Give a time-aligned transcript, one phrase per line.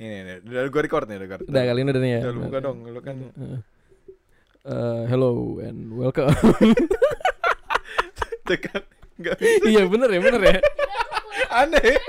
[0.00, 1.44] Ini, ini, udah gue record nih, record.
[1.44, 2.20] Udah kali ini udah nih ya.
[2.24, 3.16] Ya, lu buka dong, lu kan
[4.60, 6.32] Eh, hello and welcome.
[8.48, 8.80] tekan.
[9.20, 9.36] Enggak
[9.68, 10.58] iya bener ya bener ya.
[11.52, 12.00] aneh.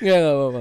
[0.00, 0.58] Nggak nggak apa-apa.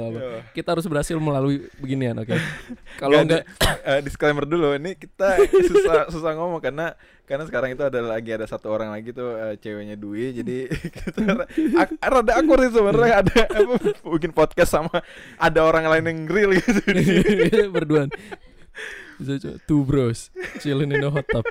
[0.51, 2.35] Kita harus berhasil melalui beginian, oke.
[2.99, 5.39] Kalau Nggak, enggak di- eh, disclaimer dulu, ini kita
[5.71, 9.55] susah susah ngomong karena karena sekarang itu ada lagi ada satu orang lagi tuh eh,
[9.55, 10.57] ceweknya Dwi, jadi
[11.07, 11.45] kita
[11.77, 13.75] ak- rada akur sih sebenarnya ada apa
[14.11, 14.91] bikin podcast sama
[15.37, 16.81] ada orang lain yang real gitu.
[17.71, 18.11] berduaan.
[19.19, 19.59] Bisa.
[19.67, 21.43] Two bros chilling in the hot tub.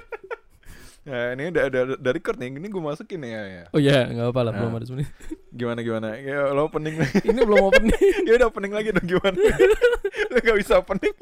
[1.09, 3.41] Nah, ini udah udah udah record nih, ini gue masukin ya.
[3.49, 3.63] ya.
[3.73, 4.77] Oh iya, nggak apa-apa lah, belum Nah.
[4.77, 5.13] ada sebenarnya.
[5.49, 6.09] Gimana gimana?
[6.21, 7.17] Ya, lo opening lagi.
[7.33, 7.97] Ini belum opening.
[8.29, 9.39] ya udah opening lagi dong gimana?
[10.33, 11.15] lo gak bisa opening.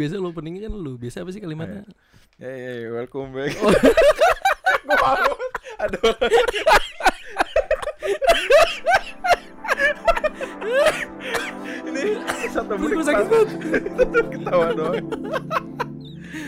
[0.00, 0.96] Biasa lu openingnya kan lu.
[0.96, 1.84] Biasa apa sih kalimatnya?
[2.40, 3.52] Ya ya ya, welcome back.
[3.60, 3.68] Oh.
[4.88, 5.32] Gue malu.
[5.76, 6.32] Ada orang.
[11.84, 12.02] Ini
[12.50, 13.48] satu menit Gue sakit
[14.32, 15.04] ketawa doang.
[16.34, 16.42] Oke.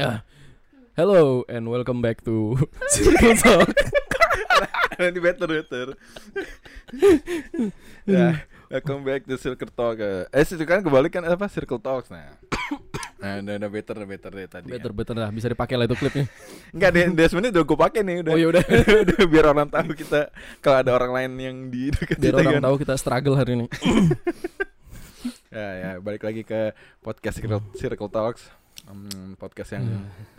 [0.00, 0.24] Ah.
[0.96, 2.56] Hello and welcome back to
[2.88, 3.76] Circle Talk.
[4.96, 5.92] Ini better better.
[8.08, 9.98] ya, welcome back to Circle Talk.
[10.00, 12.30] Eh, itu kan kebalik kan apa Circle Talks nah.
[13.16, 14.68] Nah, udah, udah better, udah better deh tadi.
[14.68, 16.28] Better better lah, bisa dipakai lah itu klipnya.
[16.76, 18.32] Enggak deh, sebenarnya udah gue pakai nih udah.
[18.36, 18.64] Oh, yaudah.
[19.08, 20.20] udah biar orang tahu kita
[20.60, 22.66] kalau ada orang lain yang di dekat Biar kita orang kan.
[22.68, 23.66] tahu kita struggle hari ini.
[25.46, 28.44] Ya, ya, balik lagi ke podcast Circle, Circle Talks.
[28.84, 30.35] Hmm, podcast yang Hmm.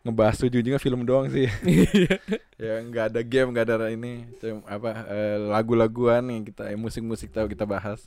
[0.00, 1.44] Ngebahas ujung-ujungnya film doang sih.
[1.64, 2.16] Iya.
[2.56, 7.28] ya nggak ada game, nggak ada ini, Cuma apa eh, lagu-laguan yang kita eh, musik-musik
[7.28, 8.04] tahu kita bahas.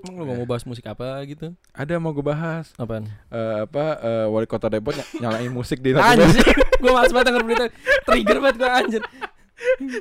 [0.00, 1.52] Emang lu nggak mau bahas musik apa gitu?
[1.72, 3.08] Ada mau gue bahas Apaan?
[3.28, 6.28] eh, apa eh, wali kota Depok ny- nyalain musik di Anjir,
[6.82, 7.64] gue males banget denger berita
[8.04, 9.02] Trigger banget gue anjir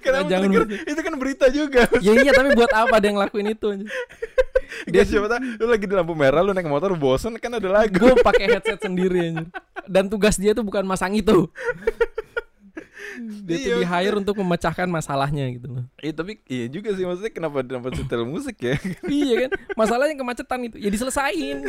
[0.04, 0.64] Kenapa Jangan trigger?
[0.84, 1.88] Itu kan berita juga.
[2.04, 3.88] Ya iya tapi buat apa dia ngelakuin itu anjir
[4.86, 7.96] Dia siapa tahu lu lagi di lampu merah lu naik motor bosen kan ada lagu.
[7.96, 9.48] Gue pakai headset sendiri anjir
[9.86, 11.46] Dan tugas dia tuh bukan masang itu.
[13.16, 15.86] Dia tuh Iya, di hire untuk memecahkan masalahnya gitu loh.
[15.98, 18.76] Iya tapi iya juga sih maksudnya kenapa kenapa setel musik ya?
[19.08, 19.50] Iya kan?
[19.74, 21.64] Masalahnya kemacetan itu Ya diselesain.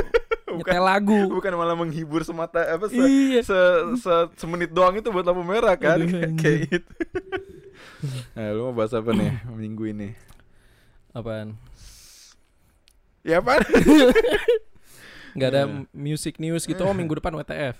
[0.52, 1.18] Bukan Nyetel lagu.
[1.32, 3.40] bukan malah menghibur semata apa se, Iya.
[3.40, 3.56] se,
[3.98, 5.96] se- semenit doang itu buat lampu merah kan?
[5.96, 6.92] Aduh, kayak kayak gitu.
[8.36, 10.12] Nah, lu mau bahas apa nih minggu ini?
[11.10, 11.56] Apaan?
[13.24, 13.58] Ya apa?
[15.34, 15.84] Gak ada Iya.
[15.92, 17.76] music news gitu Oh minggu depan WTF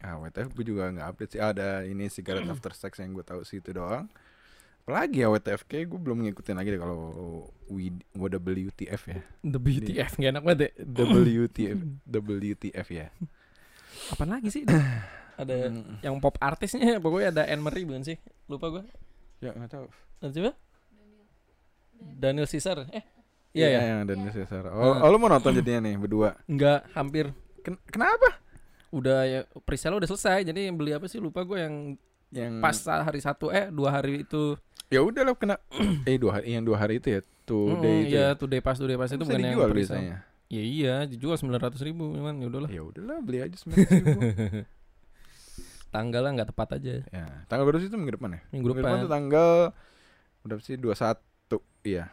[0.00, 1.40] Ah, WTF gue juga nggak update sih.
[1.40, 4.04] Ada ini cigarette after sex yang gue tahu sih itu doang.
[4.82, 6.98] Apalagi ya WTF kayak gue belum ngikutin lagi deh kalau
[7.66, 9.18] W- WTF ya.
[9.40, 13.08] The BTF Gak enak banget ya WTF WTF ya.
[14.12, 14.68] Apaan lagi sih
[15.40, 18.84] Ada Hmm, yang pop artisnya pokoknya ada Anne Marie bukan sih lupa gue
[19.40, 19.86] ya nggak tahu.
[20.22, 20.52] siapa
[21.96, 23.04] Daniel Caesar eh
[23.54, 24.66] iya ya yang ada di Caesar.
[24.68, 25.00] Oh, Ah.
[25.00, 26.34] oh, lu mau nonton jadinya nih berdua.
[26.44, 28.42] enggak hampir Ken- kenapa?
[28.90, 31.74] udah ya presale udah selesai jadi yang beli apa sih lupa gue yang
[32.30, 34.54] Yang pas hari satu eh dua hari itu
[34.86, 35.56] ya udah lah kena
[36.04, 38.14] eh dua hari yang dua hari itu ya Mm, day itu.
[38.14, 40.24] ya today pas today pas itu bukan yang biasanya.
[40.48, 44.20] ya iya dijual sembilan ratus ribu cuman ya udahlah Ya udahlah beli aja sembilan ribu.
[45.90, 48.40] tanggalnya nggak tepat aja ya, tanggal berapa sih itu minggu depan ya?
[48.48, 49.50] minggu Minggu depan depan tuh tanggal
[50.40, 50.74] berapa sih?
[50.74, 51.60] 21.
[51.84, 52.04] Iya.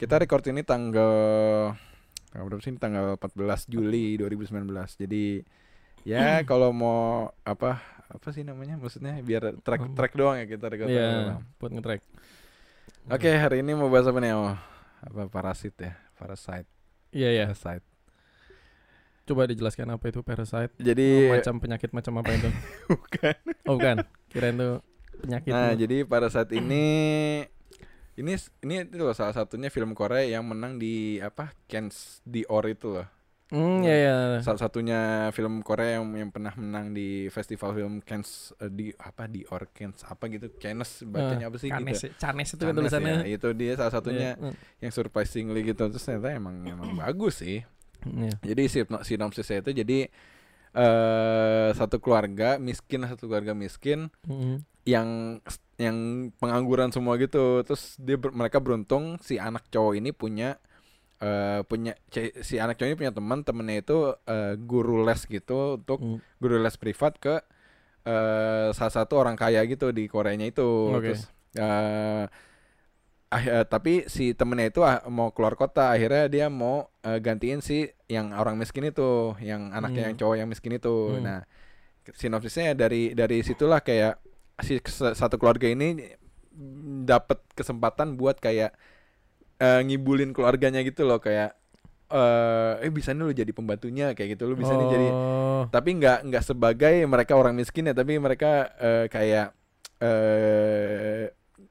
[0.00, 1.12] Kita record ini tanggal
[2.30, 2.72] tanggal berapa sih?
[2.74, 4.64] Tanggal 14 Juli 2019.
[4.96, 5.44] Jadi
[6.02, 7.00] ya kalau mau
[7.44, 7.76] apa
[8.08, 8.80] apa sih namanya?
[8.80, 9.92] Maksudnya biar track Oh.
[9.92, 10.88] track doang ya kita record.
[10.88, 12.00] Iya buat ngetrack
[13.08, 14.32] Oke, hari ini mau bahas apa nih?
[14.32, 14.56] Oh,
[15.00, 15.96] apa parasit ya?
[16.14, 16.68] Parasite.
[17.10, 17.84] iya iya Parasite.
[19.24, 22.50] coba dijelaskan apa itu parasite Jadi macam penyakit macam apa itu
[22.90, 23.34] bukan.
[23.62, 23.96] oh bukan
[24.26, 24.70] kirain itu
[25.18, 25.78] penyakit Nah, tuh.
[25.80, 26.84] jadi Parasite ini
[28.20, 32.92] ini ini itu loh salah satunya film Korea yang menang di apa Cannes Dior itu
[32.92, 33.08] loh.
[33.50, 34.16] Hmm, ya ya.
[34.46, 35.00] Salah satunya
[35.34, 39.66] film Korea yang yang pernah menang di festival film Cannes eh, di apa di or
[39.74, 42.06] Cannes apa gitu Cannes bacanya apa sih Canes, gitu.
[42.06, 42.10] ya.
[42.20, 43.14] Canes itu kan Cannes tulisannya.
[43.26, 44.54] ya, itu dia salah satunya Iya.
[44.78, 47.66] yang surprisingly gitu terus ternyata emang emang bagus sih.
[48.06, 48.38] Iya.
[48.38, 49.98] Jadi sinop- sinopsisnya itu jadi
[50.70, 54.62] eh satu keluarga miskin satu keluarga miskin Mm.
[54.86, 55.08] yang
[55.80, 55.96] yang
[56.36, 60.60] pengangguran semua gitu terus dia ber- mereka beruntung si anak cowok ini punya
[61.18, 61.96] eh punya
[62.40, 66.18] si anak cowok ini punya teman temennya itu eh, guru les gitu untuk Mm.
[66.36, 67.40] guru les privat ke
[68.04, 71.12] eh salah satu orang kaya gitu di Koreanya itu Oke.
[71.12, 72.24] terus ah,
[73.30, 77.84] eh, tapi si temennya itu ah, mau keluar kota akhirnya dia mau eh, gantiin si
[78.08, 80.08] yang orang miskin itu yang anaknya Hmm.
[80.12, 81.22] yang cowok yang miskin itu Hmm.
[81.22, 81.40] nah
[82.10, 84.18] sinopsisnya dari dari situlah kayak
[84.60, 84.78] si
[85.12, 86.16] satu keluarga ini
[87.02, 88.74] dapat kesempatan buat kayak
[89.56, 91.56] eh, ngibulin keluarganya gitu loh kayak
[92.10, 95.62] eh eh bisa nih lu jadi pembantunya kayak gitu lu bisa nih jadi Oh.
[95.68, 99.54] tapi nggak nggak sebagai mereka orang miskin ya tapi mereka eh, kayak
[100.00, 101.30] eh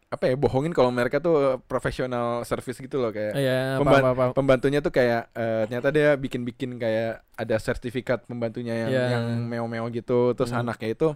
[0.09, 4.23] apa ya bohongin kalau mereka tuh profesional service gitu loh kayak Iya, Pemban- apa, apa,
[4.23, 4.33] apa.
[4.33, 9.05] pembantunya tuh kayak eh, ternyata dia bikin-bikin kayak ada sertifikat pembantunya yang Iya.
[9.11, 10.65] yang meo-meo gitu terus Hmm.
[10.65, 11.07] anaknya itu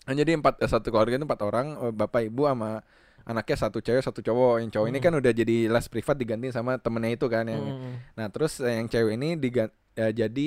[0.00, 2.80] kan jadi empat eh, satu keluarga itu empat orang eh, bapak ibu sama
[3.20, 5.06] anaknya satu cewek satu cowok yang cowok ini Hmm.
[5.06, 7.94] kan udah jadi les privat diganti sama temennya itu kan yang Mm.
[8.16, 10.46] Nah terus eh, yang cewek ini diga- eh, jadi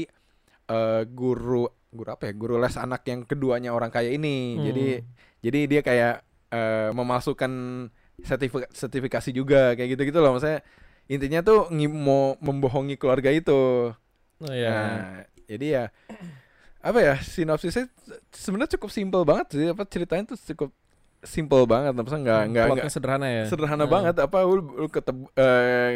[0.67, 1.63] eh, guru
[1.94, 4.57] guru apa ya guru les anak yang keduanya orang kaya ini.
[4.57, 4.65] Hmm.
[4.65, 4.85] Jadi
[5.39, 6.15] jadi dia kayak
[6.50, 7.51] eh, memasukkan
[8.19, 10.33] sertifika- sertifikasi juga kayak gitu gitu loh.
[10.33, 10.65] Maksudnya
[11.05, 13.94] intinya tuh mau membohongi keluarga itu.
[14.41, 14.69] Oh, iya.
[14.71, 15.07] Nah,
[15.45, 15.83] jadi ya
[16.83, 17.88] apa ya sinopsisnya
[18.30, 20.69] sebenarnya cukup simpel banget sih apa ceritanya tuh cukup
[21.24, 23.44] simpel banget maksudnya nggak nggak Plotnya nggak sederhana ya.
[23.47, 23.89] sederhana Nah.
[23.89, 25.91] banget apa lu, lu ketemu eh,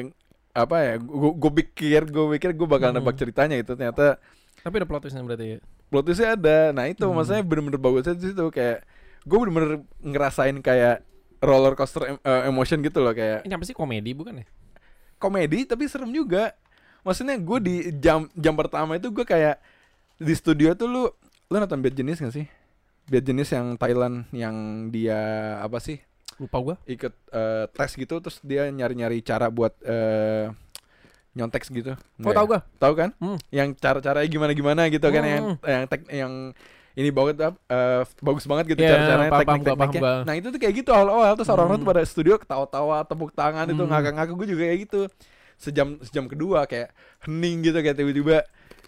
[0.53, 0.93] apa ya
[1.35, 2.97] gue pikir gue pikir gue bakal Hmm.
[2.97, 4.15] nebak ceritanya itu ternyata
[4.57, 5.59] Tapi ada plot twistnya berarti ya.
[5.87, 7.13] plot twistnya ada nah itu Hmm.
[7.13, 8.87] maksudnya bener-bener bagusnya di situ kayak
[9.21, 11.03] gue bener-bener ngerasain kayak
[11.37, 14.45] roller coaster em- eh, emotion gitu loh kayak Ini apa sih komedi bukan ya?
[15.17, 16.55] komedi tapi serem juga
[17.01, 19.59] maksudnya gue di jam jam pertama itu gue kayak
[20.17, 21.03] di studio tuh lu
[21.47, 22.45] lu nonton Bad Jenis gak sih
[23.07, 24.55] Bad Jenis yang Thailand yang
[24.89, 25.19] dia
[25.57, 26.01] apa sih
[26.37, 26.75] Lupa gua.
[26.85, 30.53] ikut eh, tes gitu terus dia nyari-nyari cara buat eh,
[31.33, 31.93] nyontek gitu.
[32.21, 32.61] Oh, tahu gua.
[32.77, 33.09] Tahu kan?
[33.17, 33.37] Hmm.
[33.49, 35.57] Yang cara-caranya gimana-gimana gitu kan yang Hmm.
[35.65, 36.33] yang tek, yang
[36.93, 37.37] ini banget
[37.69, 40.01] eh, bagus banget gitu Iya, cara-caranya teknik-tekniknya.
[40.25, 41.93] Nah, itu tuh kayak gitu awal-awal terus orang-orang tuh Hmm.
[41.93, 43.89] pada studio ketawa-tawa, tepuk tangan itu Hmm.
[43.93, 45.01] ngakak-ngakak gue juga kayak gitu.
[45.57, 46.89] Sejam sejam kedua kayak
[47.25, 48.45] hening gitu kayak tiba-tiba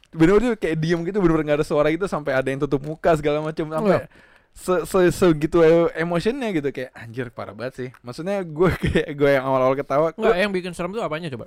[0.10, 3.46] bener-bener kayak diem gitu bener-bener gak ada suara gitu sampai ada yang tutup muka segala
[3.46, 4.10] macam sampai
[4.50, 5.62] se se segitu
[5.94, 10.38] emotionnya gitu kayak anjir parah banget sih maksudnya gue kayak gue yang awal-awal ketawa Enggak,
[10.42, 11.46] yang bikin serem tuh apanya coba?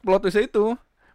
[0.00, 0.64] plot twistnya itu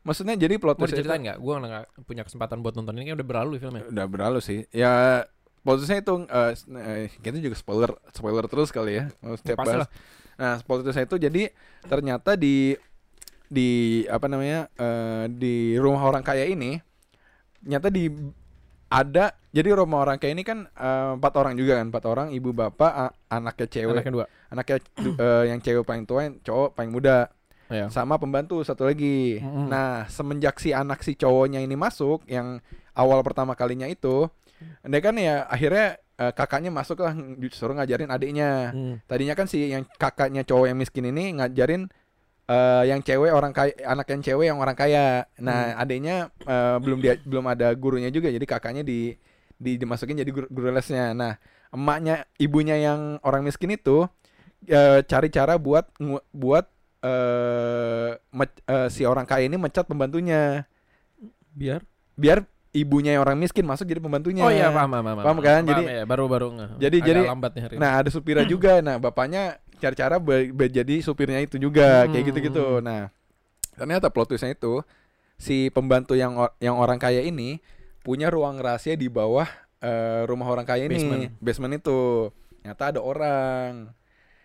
[0.06, 1.38] maksudnya jadi plot diceritain itu nggak?
[1.42, 3.83] Gua nggak punya kesempatan buat nonton ini kan udah berlalu filmnya.
[3.89, 5.25] udah berlalu sih ya
[5.66, 9.04] plot twistnya itu eh, kita juga spoiler spoiler terus kali ya
[9.42, 9.89] setiap bahas.
[10.38, 11.44] nah plot twistnya itu jadi
[11.89, 12.77] ternyata di
[13.48, 13.70] di
[14.06, 16.82] apa namanya eh, di rumah orang kaya ini
[17.62, 18.10] nyata di
[18.86, 22.52] ada jadi rumah orang kaya ini kan eh, empat orang juga kan empat orang ibu
[22.52, 22.92] bapak
[23.28, 24.26] anaknya cewek Anaknya dua.
[24.50, 24.76] anaknya
[25.26, 27.30] eh, yang cewek paling tua yang cowok paling muda
[27.66, 27.90] Iya.
[27.90, 29.42] sama pembantu satu lagi.
[29.42, 29.74] Mm-mm.
[29.74, 32.62] Nah, semenjak si anak si cowoknya ini masuk yang
[32.94, 34.30] awal pertama kalinya itu,
[34.86, 38.70] dia kan ya akhirnya eh, kakaknya masuk lah disuruh ngajarin adiknya.
[38.70, 38.96] Hmm.
[39.10, 41.90] Tadinya kan si yang kakaknya cowok yang miskin ini ngajarin
[42.46, 45.26] eh, yang cewek orang kaya, anak yang cewek yang orang kaya.
[45.38, 49.14] Nah, adiknya eh, belum dia belum ada gurunya juga, jadi kakaknya di,
[49.56, 51.12] di dimasukin jadi guru, guru lesnya.
[51.12, 51.36] Nah,
[51.70, 54.06] emaknya ibunya yang orang miskin itu
[54.66, 55.90] eh, cari cara buat
[56.32, 56.66] buat
[57.06, 60.66] eh me- eh, si orang kaya ini mecat pembantunya
[61.56, 61.86] Biar.
[62.18, 62.44] biar
[62.76, 64.44] ibunya yang orang miskin masuk jadi pembantunya.
[64.44, 65.24] Oh iya paham paham.
[65.24, 65.64] Paham kan?
[65.64, 66.70] Jadi- ya, baru baru nggak.
[66.76, 67.24] Jadi- Agak jadi-
[67.64, 67.80] hari ini.
[67.80, 68.84] Nah, ada supirnya juga.
[68.84, 70.16] Nah, bapaknya cari cara
[70.66, 72.30] jadi supirnya itu juga kayak Hmm.
[72.30, 72.66] gitu-gitu.
[72.80, 73.12] Nah,
[73.74, 74.82] ternyata plot twistnya itu
[75.36, 77.60] si pembantu yang or- yang orang kaya ini
[78.01, 79.48] punya ruang rahasia di bawah
[79.79, 81.29] eh, rumah orang kaya ini, Basement.
[81.38, 82.00] basement itu.
[82.63, 83.94] Ternyata ada orang.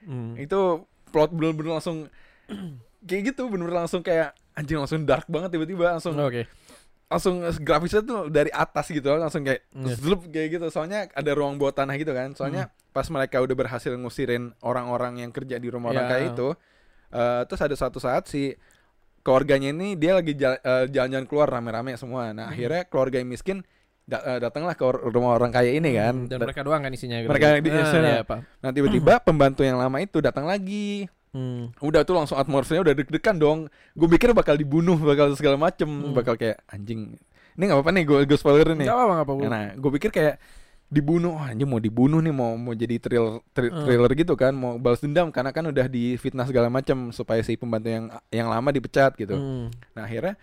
[0.04, 0.36] Hmm.
[0.36, 2.12] Itu plot bener-bener langsung
[3.08, 6.44] kayak gitu, bener-bener langsung kayak anjing langsung dark banget tiba-tiba langsung Oke.
[7.10, 9.94] Langsung grafisnya tuh dari atas gitu langsung kayak Iya.
[9.94, 12.92] zlup kayak gitu soalnya ada ruang bawah tanah gitu kan soalnya Hmm.
[12.92, 16.10] pas mereka udah berhasil ngusirin orang-orang yang kerja di rumah orang Ya.
[16.12, 16.48] kaya itu
[17.10, 18.54] eh, terus ada suatu saat si
[19.20, 20.54] keluarganya ini dia lagi eh,
[20.86, 22.54] jalan-jalan keluar rame-rame semua nah Hmm.
[22.54, 23.58] akhirnya keluarga yang miskin
[24.02, 26.90] da- eh, datanglah ke rumah orang kaya ini kan Hmm, Dan Da- mereka doang kan
[26.90, 27.28] isinya gitu.
[27.28, 28.10] Mereka di- Ah, isinya.
[28.12, 28.38] iya, Pak.
[28.58, 31.70] nah tiba-tiba pembantu yang lama itu datang lagi Hmm.
[31.78, 33.58] udah tuh langsung atmosfernya udah deg-degan dong
[33.94, 36.10] gue pikir bakal dibunuh bakal segala macem Hmm.
[36.10, 37.14] bakal kayak anjing
[37.54, 39.32] ini nggak apa-apa nih gue gue spoilerin nih Enggak apa enggak apa.
[39.46, 40.34] Nah, gue pikir kayak
[40.88, 43.86] dibunuh, oh, anjing mau dibunuh nih, mau mau jadi thriller thri- Hmm.
[43.86, 47.86] thriller gitu kan, mau balas dendam karena kan udah difitnah segala macam supaya si pembantu
[47.88, 49.34] yang yang lama dipecat gitu.
[49.34, 49.70] Hmm.
[49.94, 50.34] Nah akhirnya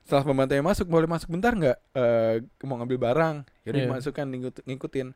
[0.00, 1.78] setelah pembantu yang masuk boleh masuk bentar nggak?
[1.90, 3.86] Eh, mau ngambil barang, yaudah Iya.
[3.88, 5.08] dimasukkan ngikut- ngikutin.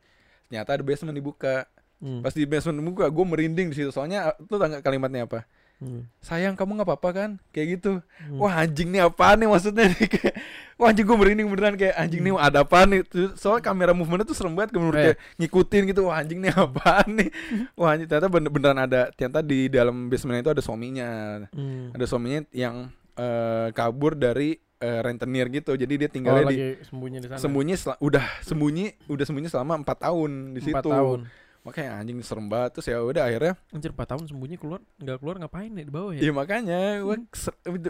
[0.45, 1.67] Ternyata ada basement dibuka.
[2.05, 2.21] Hmm.
[2.21, 3.89] Pas di basement dibuka, gue merinding di situ.
[3.89, 5.49] Soalnya nggak kalimatnya apa?
[5.75, 6.07] Hmm.
[6.23, 8.39] sayang kamu nggak apa-apa kan kayak gitu Hmm.
[8.39, 10.35] wah anjing nih apaan nih maksudnya nih kayak
[10.77, 13.01] wah anjing gue merinding beneran kayak anjing nih ada apaan nih
[13.35, 15.03] soalnya kamera movementnya tuh serem banget menurut Eh.
[15.03, 17.29] kayak ngikutin gitu wah anjing nih apaan nih
[17.77, 21.09] wah anjing ternyata bener beneran ada ternyata di dalam basement itu ada suaminya
[21.51, 21.91] Hmm.
[21.91, 26.87] ada suaminya yang eh, kabur dari eh, rentenir gitu jadi dia Oh, tinggalnya di lagi
[26.87, 27.41] sembunyi di sana.
[27.41, 31.19] sembunyi udah sembunyi udah sembunyi selama empat tahun di situ Empat tahun.
[31.65, 35.37] Makanya anjing serem banget terus ya udah akhirnya Anjir 4 tahun sembunyi keluar nggak keluar
[35.39, 36.21] ngapain nih di bawah ya?
[36.21, 37.17] Iya makanya gue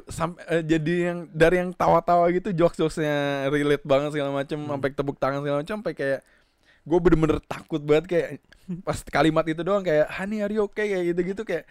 [0.09, 3.15] sampai jadi yang dari yang tawa-tawa gitu jokes-jokesnya
[3.49, 4.71] relate banget segala macem Hmm.
[4.71, 6.21] sampai tepuk tangan segala macem sampai kayak
[6.81, 8.29] gue bener-bener takut banget kayak
[8.81, 11.65] pas kalimat itu doang kayak Honey are you okay kayak gitu-gitu kayak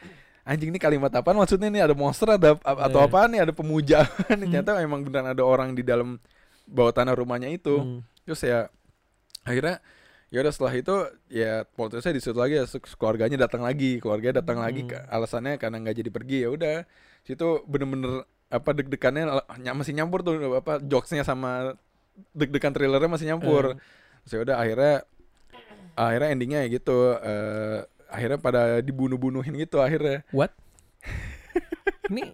[0.44, 3.08] anjing ini kalimat apa maksudnya ini ada monster ada a- atau Iya.
[3.08, 6.20] apa nih ada pemuja nih ternyata emang beneran ada orang di dalam
[6.66, 8.04] bawah tanah rumahnya itu Hmm.
[8.22, 8.68] terus ya
[9.42, 9.80] akhirnya
[10.34, 10.96] ya udah setelah itu
[11.30, 12.66] ya polternya di situ lagi ya
[12.98, 14.90] keluarganya datang lagi keluarganya datang lagi Hmm.
[14.90, 16.76] ke- alasannya karena nggak jadi pergi ya udah
[17.22, 19.30] situ bener-bener apa deg-degannya
[19.74, 21.78] masih nyampur tuh apa jokesnya sama
[22.34, 24.02] deg-degan thrillernya masih nyampur Eh.
[24.24, 24.96] Terus ya udah akhirnya
[25.94, 30.50] akhirnya endingnya ya gitu eh, akhirnya pada dibunuh-bunuhin gitu akhirnya What?
[32.10, 32.34] Ini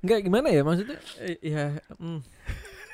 [0.00, 0.98] nggak gimana ya maksudnya?
[1.18, 1.78] Eh, ya.
[1.96, 2.20] hmm.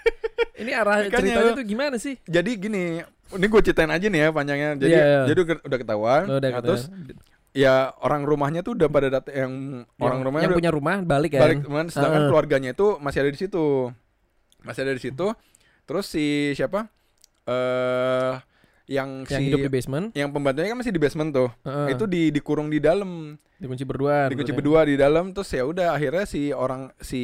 [0.60, 2.14] Ini arah Makanya ceritanya tuh gimana sih?
[2.22, 5.20] jadi gini ini gue ceritain aja nih ya panjangnya jadi Iya, iya.
[5.30, 6.82] jadi udah ketahuan udah nah, kata- terus
[7.50, 9.52] ya orang rumahnya tuh udah pada datang yang
[9.96, 11.40] orang yang, rumahnya yang udah punya rumah balik ya.
[11.40, 12.28] balik teman sedangkan Heeh.
[12.28, 13.66] keluarganya itu masih ada di situ
[14.60, 15.26] masih ada di situ
[15.82, 16.90] terus si siapa
[17.46, 18.34] eh
[18.90, 20.06] yang, yang si hidup di basement.
[20.12, 21.94] yang pembantunya kan masih di basement tuh Heeh.
[21.94, 24.26] itu di dikurung di dalam dikunci berdua.
[24.26, 27.22] dikunci berdua di dalam terus ya udah akhirnya si orang si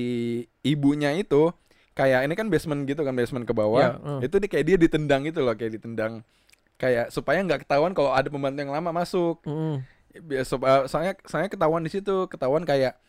[0.62, 1.50] ibunya itu
[1.96, 4.18] kayak ini kan basement gitu kan basement ke bawah Iya, heeh.
[4.22, 6.20] itu di, kayak dia ditendang gitu loh kayak ditendang
[6.76, 9.80] kayak supaya nggak ketahuan kalau ada pembantu yang lama masuk Mm-mm.
[10.18, 13.00] Biar- so- uh, soalnya soalnya ketahuan di situ ketahuan kayak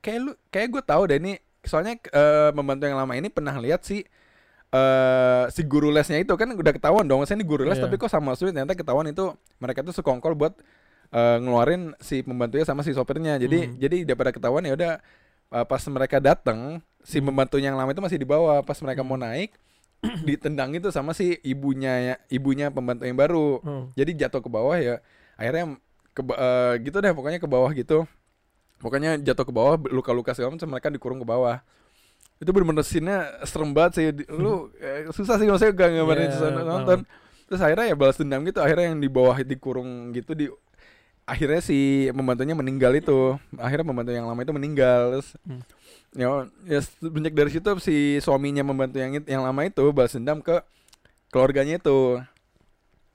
[0.00, 3.80] kayak lu kayak gue tahu deh ini soalnya eh, pembantu yang lama ini pernah lihat
[3.80, 4.04] si
[4.70, 7.84] eh si guru lesnya itu kan udah ketahuan dong saya ini guru les Iya.
[7.84, 9.28] tapi kok sama sulit ternyata ketahuan itu
[9.58, 10.54] mereka tuh sekongkol buat
[11.10, 13.74] eh, ngeluarin si pembantunya sama si sopirnya jadi Hmm.
[13.76, 14.92] jadi daripada ketahuan ya udah
[15.50, 18.60] eh, pas mereka datang si pembantunya yang lama itu masih di bawah.
[18.64, 19.54] Pas mereka mau naik
[20.28, 23.60] ditendang itu sama si ibunya ya ibunya pembantu yang baru.
[23.60, 23.84] Hmm.
[23.92, 25.04] jadi jatuh ke bawah ya
[25.36, 25.76] akhirnya
[26.16, 28.08] ke eh, gitu deh pokoknya ke bawah gitu.
[28.80, 31.60] Pokoknya jatuh ke bawah luka-luka segala macam mereka dikurung ke bawah.
[32.40, 34.04] Itu bener-bener scene-nya serem banget sih.
[34.32, 36.98] Lu eh, susah sih maksudnya gak gambarin Iya, susah nonton.
[37.44, 40.46] Terus akhirnya ya balas dendam gitu akhirnya yang di bawah dikurung gitu di
[41.28, 43.36] akhirnya si pembantunya meninggal itu.
[43.60, 45.20] Akhirnya pembantu yang lama itu meninggal.
[45.20, 45.60] Terus Hmm.
[46.14, 50.58] Ya, ya semenjak dari situ si suaminya membantu yang yang lama itu balas dendam ke
[51.30, 52.18] keluarganya itu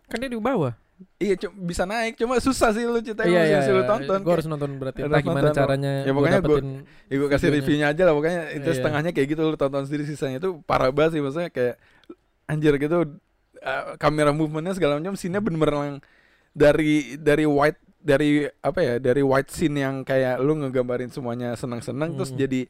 [0.05, 0.77] Kan dia di bawah.
[1.19, 2.15] Iya, cu- bisa naik.
[2.15, 3.89] Cuma susah sih lu ceritain iya, iya, lu iya.
[3.89, 4.19] tonton.
[4.21, 5.01] Gue harus nonton berarti.
[5.03, 5.57] Harus Entah gimana nonton.
[5.57, 5.91] caranya.
[5.91, 6.67] Ya, gua pokoknya gua- dapetin.
[7.09, 7.57] Ya, gue kasih videonya.
[7.59, 8.75] reviewnya aja lah pokoknya itu Iya.
[8.79, 11.75] setengahnya kayak gitu lu tonton sendiri sisanya itu parah banget sih maksudnya kayak
[12.45, 12.97] anjir gitu
[13.65, 15.97] uh, kamera movementnya segala macam scene-nya bener-bener yang
[16.55, 18.29] dari dari white dari
[18.61, 22.37] apa ya dari white scene yang kayak lu ngegambarin semuanya senang-senang terus Hmm.
[22.37, 22.61] jadi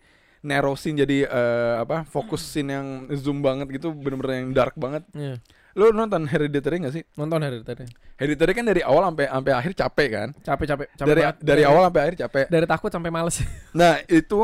[0.42, 5.04] narrow scene jadi eh, apa fokus scene yang zoom banget gitu bener-bener yang dark banget
[5.12, 5.42] Iya.
[5.76, 7.84] lu nonton Hereditary gak sih Nonton hari tadi.
[8.16, 10.88] Hereditary kan dari awal sampai sampai akhir capek kan Capek capek.
[10.94, 11.36] capek dari banget.
[11.42, 13.36] dari awal sampai akhir capek Dari takut sampai males.
[13.76, 14.40] Nah itu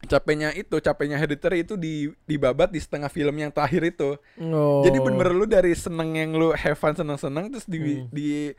[0.00, 4.14] capeknya itu capeknya Hereditary itu di dibabat di setengah film yang terakhir itu.
[4.40, 4.80] oh.
[4.80, 8.06] Jadi bener lu dari seneng yang lu have fun seneng-seneng terus di Hmm.
[8.08, 8.54] di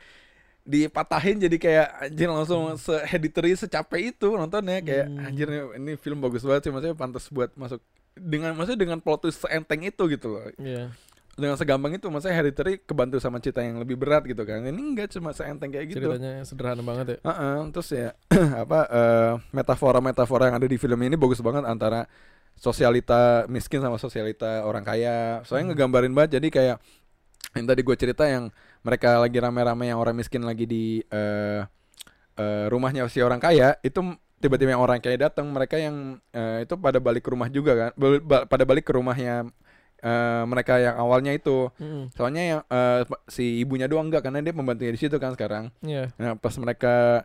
[0.70, 5.26] dipatahin jadi kayak anjir langsung se Hereditary secapek itu nontonnya kayak Hmm.
[5.26, 7.82] anjir nih, ini film bagus banget sih maksudnya pantas buat masuk
[8.14, 10.46] dengan maksudnya dengan plot twist seenteng itu gitu loh.
[10.56, 10.94] Iya.
[11.34, 14.60] Dengan segampang itu maksudnya Hereditary kebantu sama cerita yang lebih berat gitu kan.
[14.60, 16.06] Ini enggak cuma seenteng kayak gitu.
[16.06, 17.18] Ceritanya sederhana banget ya.
[17.24, 18.08] Heeh, terus ya
[18.62, 22.04] apa eh, metafora-metafora yang ada di film ini bagus banget antara
[22.54, 25.40] sosialita miskin sama sosialita orang kaya.
[25.42, 25.72] Soalnya Hmm.
[25.72, 26.76] ngegambarin banget jadi kayak
[27.50, 31.62] yang tadi gue cerita yang mereka lagi rame-rame yang orang miskin lagi di eh
[32.34, 34.00] eh, rumahnya si orang kaya itu
[34.36, 37.90] tiba-tiba yang orang kaya datang mereka yang eh, itu pada balik ke rumah juga kan
[38.20, 39.44] ba- pada balik ke rumahnya
[40.00, 42.08] eh, mereka yang awalnya itu Mm-mm.
[42.10, 46.08] soalnya yang eh, si ibunya doang enggak karena dia pembantunya di situ kan sekarang Iya.
[46.16, 47.24] Nah, pas mereka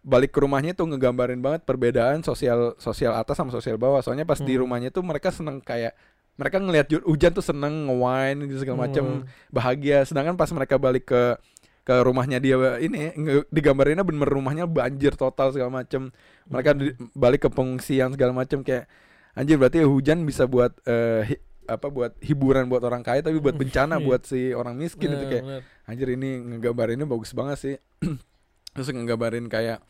[0.00, 4.00] balik ke rumahnya tuh ngegambarin banget perbedaan sosial sosial atas sama sosial bawah.
[4.00, 4.60] Soalnya pas di Hmm.
[4.60, 5.96] rumahnya tuh mereka seneng kayak
[6.34, 9.26] mereka ngelihat hujan tuh seneng nge-wine gitu segala macem Hmm.
[9.48, 10.02] bahagia.
[10.02, 11.38] Sedangkan pas mereka balik ke
[11.84, 13.12] ke rumahnya dia ini
[13.48, 16.08] digambarinnya bener rumahnya banjir total segala macem.
[16.46, 16.80] Mereka Hmm.
[16.80, 18.88] di- balik ke pengungsian segala macem kayak
[19.32, 23.54] anjir berarti hujan bisa buat eh, hi- apa buat hiburan buat orang kaya tapi buat
[23.54, 23.62] Hmm.
[23.62, 24.04] bencana Iya.
[24.04, 25.62] buat si orang miskin itu Iya, kayak bener.
[25.86, 27.76] anjir ini ngegambarinnya bagus banget sih
[28.72, 29.80] terus ngegambarin kayak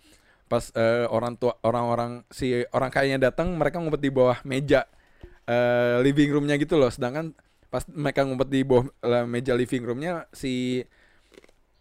[0.44, 4.86] pas eh, orang tua orang-orang si orang kayanya datang mereka ngumpet di bawah meja
[5.44, 7.32] eh, living roomnya gitu loh sedangkan
[7.68, 10.82] pas mereka ngumpet di bawah eh, meja living roomnya si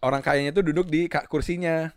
[0.00, 1.88] orang kayanya tuh duduk di kursinya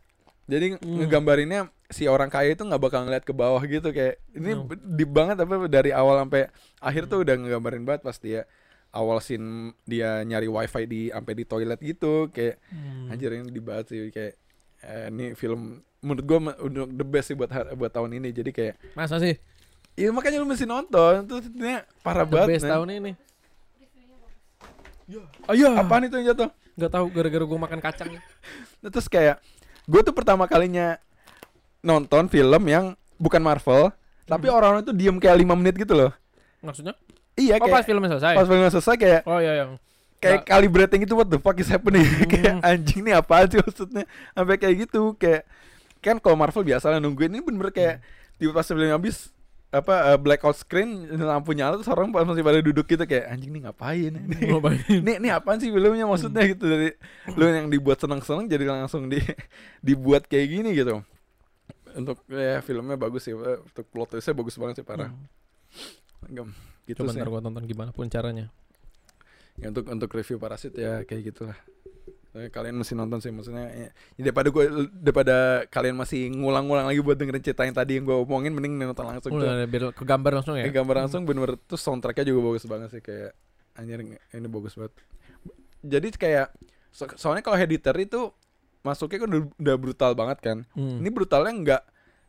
[0.48, 1.04] jadi Hmm.
[1.04, 4.68] ngegambarinnya si orang kaya itu nggak bakal ngeliat ke bawah gitu kayak ini Hmm.
[4.96, 6.48] deep banget apa dari awal sampai
[6.80, 8.48] akhir tuh udah ngegambarin banget pas dia
[8.96, 13.12] awal scene dia nyari wifi di sampai di toilet gitu kayak Hmm.
[13.12, 14.40] anjir ini dibahas sih kayak
[14.84, 18.52] eh, ini film menurut gua me- udah the best sih buat buat tahun ini jadi
[18.56, 19.36] kayak Masa sih?
[19.98, 22.72] Iya makanya lu mesti nonton tuh ini parah The banget best men.
[22.72, 23.12] tahun ini.
[25.44, 28.10] oh iya apaan itu yang jatuh Gak tahu gara-gara gue makan kacang.
[28.78, 29.42] Nah, terus kayak
[29.84, 31.02] gue tuh pertama kalinya
[31.80, 33.90] nonton film yang bukan Marvel
[34.24, 34.54] tapi Hmm.
[34.54, 36.12] orang-orang tuh diem kayak lima menit gitu loh
[36.60, 36.94] Maksudnya?
[37.34, 38.34] iya Oh pas kayak filmnya selesai.
[38.34, 39.72] pas filmnya selesai kayak Oh iya yang
[40.18, 42.70] kayak calibrating itu what the fuck is happening kayak Hmm.
[42.70, 45.42] anjing nih apaan sih maksudnya sampai kayak gitu kayak
[45.98, 48.38] kan kalau Marvel biasa lah nungguin ini bener-bener kayak Hmm.
[48.38, 49.34] di pas filmnya habis
[49.68, 53.68] apa uh, blackout screen lampu nyala terus orang masih pada duduk gitu kayak anjing nih
[53.68, 54.80] ngapain ini ngapain?
[54.88, 56.52] ini ini apaan sih filmnya maksudnya Hmm.
[56.56, 56.90] gitu dari
[57.36, 59.20] lu yang dibuat seneng-seneng jadi langsung di
[59.88, 61.04] dibuat kayak gini gitu
[61.94, 66.50] untuk ya filmnya bagus sih eh, untuk plot twistnya bagus banget sih parah Hmm.
[66.88, 68.48] Gitu Coba sih ntar gue tonton gimana pun caranya.
[69.60, 71.58] Ya, untuk untuk review parasit ya kayak gitulah
[72.48, 73.90] kalian mesti nonton sih maksudnya ya,
[74.20, 75.36] daripada gue daripada
[75.68, 79.34] kalian masih ngulang-ngulang lagi buat dengerin cerita yang tadi yang gue omongin mending nonton langsung
[79.34, 80.64] Udah biar ke gambar langsung ya.
[80.64, 83.32] Kayak gambar langsung bener-bener tuh soundtracknya juga bagus banget sih kayak
[83.74, 84.94] anjir ini bagus banget
[85.80, 86.48] jadi kayak
[86.90, 88.34] so- soalnya kalau hereditary itu
[88.80, 90.98] masuknya kan udah, udah brutal banget kan Hmm.
[90.98, 91.84] ini brutalnya nggak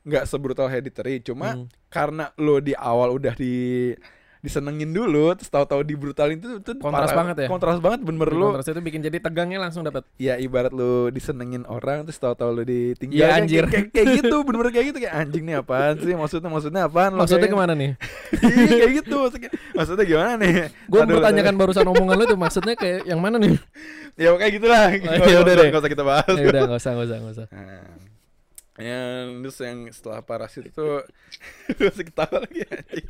[0.05, 1.67] nggak sebrutal hereditary cuma Hmm.
[1.87, 3.93] karena lo di awal udah di
[4.39, 7.49] disenengin dulu terus tahu-tahu di brutalin itu tuh Kontras banget ya?
[7.49, 10.07] kontras banget bener lo Kontras itu bikin jadi tegangnya langsung dapat.
[10.15, 13.65] ya ibarat lo disenengin orang terus tahu-tahu lo ditinggal kayak- anjir.
[13.65, 17.45] kayak, kayak gitu bener-bener kayak gitu kayak anjing nih apaan sih maksudnya maksudnya apaan Maksudnya
[17.45, 17.91] kayak- ke mana nih?
[18.63, 20.53] iya kayak gitu maksudnya, maksudnya gimana nih
[20.87, 23.59] Gue Aduh, bertanyakan barusan omongan lu tuh maksudnya kayak yang mana nih?
[24.23, 24.87] ya kayak gitulah
[25.25, 25.69] ya udah deh.
[25.69, 27.47] gak usah kita bahas ya udah nggak usah nggak usah nggak usah.
[27.49, 27.87] Nah,
[28.79, 30.87] yang terus yang setelah parasit itu
[31.77, 33.07] masih ketawa lagi anjing.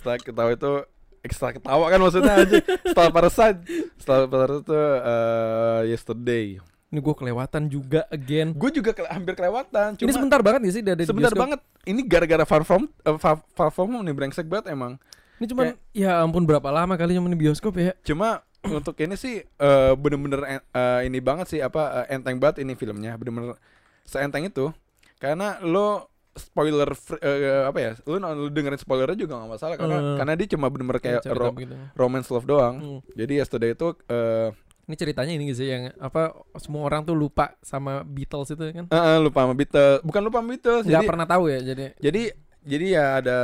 [0.00, 0.72] Setelah ketawa itu
[1.20, 2.64] ekstra ketawa kan maksudnya anjing.
[2.82, 3.56] Setelah parasit,
[3.94, 4.72] setelah parasit itu
[5.04, 6.46] eh, yesterday.
[6.88, 8.50] Ini gue kelewatan juga again.
[8.50, 9.94] Gue juga ke- hampir kelewatan.
[9.94, 11.60] Cuma Ini sebentar banget sih dari sebentar banget.
[11.84, 14.96] Ini gara-gara far from eh, far, far from home nih brengsek banget emang.
[15.36, 17.92] Ini cuma ya ampun berapa lama kali cuma di bioskop ya?
[18.00, 22.64] Cuma untuk ini sih eh, bener-bener en- eh, ini banget sih apa eh, enteng banget
[22.64, 23.56] ini filmnya bener-bener
[24.02, 24.68] seenteng itu
[25.16, 26.08] karena lo
[26.40, 30.16] spoiler free- eh, apa ya lo, lo dengerin spoilernya juga nggak masalah karena Eh.
[30.16, 31.74] karena dia cuma bener-bener kayak Cerita ro- begitu.
[31.94, 33.00] romance love doang Hmm.
[33.12, 34.50] jadi yesterday itu eh
[34.82, 38.84] Ini ceritanya ini gitu sih yang apa semua orang tuh lupa sama Beatles itu kan?
[38.84, 41.84] eh, lupa sama Beatles bukan lupa sama Beatles Nggak jadi pernah tahu ya jadi.
[41.96, 42.22] jadi
[42.60, 43.36] jadi ya ada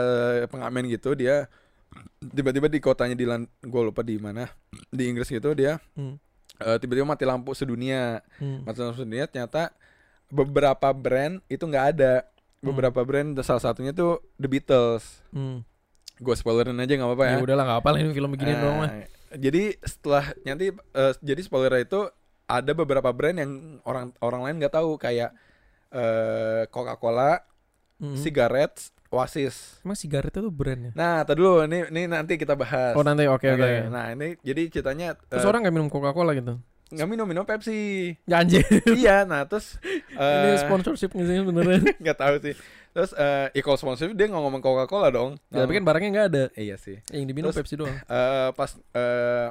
[0.46, 1.46] pengamen gitu dia
[2.18, 3.24] tiba-tiba di kotanya di
[3.62, 4.50] gue lupa di mana
[4.88, 6.18] di Inggris gitu dia Hmm.
[6.58, 8.66] eh, tiba-tiba mati lampu sedunia Hmm.
[8.66, 9.70] Mati lampu sedunia ternyata
[10.26, 12.26] beberapa brand itu nggak ada
[12.66, 15.62] beberapa brand salah satunya tuh The Beatles Hmm.
[16.16, 18.62] gue spoilerin aja nggak apa-apa Ya ya udahlah nggak apa lah ini film beginian Eh,
[18.62, 18.78] doang
[19.36, 22.08] jadi setelah nanti eh, jadi spoiler itu
[22.46, 23.52] ada beberapa brand yang
[23.82, 25.34] orang orang lain nggak tahu kayak
[25.90, 27.40] eh, Coca-Cola,
[27.96, 28.12] Hmm.
[28.12, 29.80] cigarettes, Oasis.
[29.80, 30.92] Emang sigaret itu brandnya?
[30.92, 32.92] Nah, tadi dulu ini ini nanti kita bahas.
[32.92, 33.56] Oh nanti oke oke.
[33.56, 33.88] Nah, oke.
[33.88, 36.60] Nah, ini jadi ceritanya Terus eh, orang nggak minum Coca-Cola gitu?
[36.88, 38.14] Nggak minum minum Pepsi.
[38.24, 38.62] Ya anjir.
[38.92, 39.74] iya, nah terus
[40.14, 41.82] ini eh, sponsorship nih sih beneran.
[42.02, 42.54] nggak tahu sih.
[42.90, 45.36] Terus eh ya kalau sponsor dia nggak ngomong Coca-Cola dong.
[45.48, 46.44] ya, tapi kan barangnya nggak ada.
[46.54, 47.02] iya sih.
[47.10, 47.92] Yang diminum Terus- Pepsi doang.
[47.92, 49.48] eh pas eh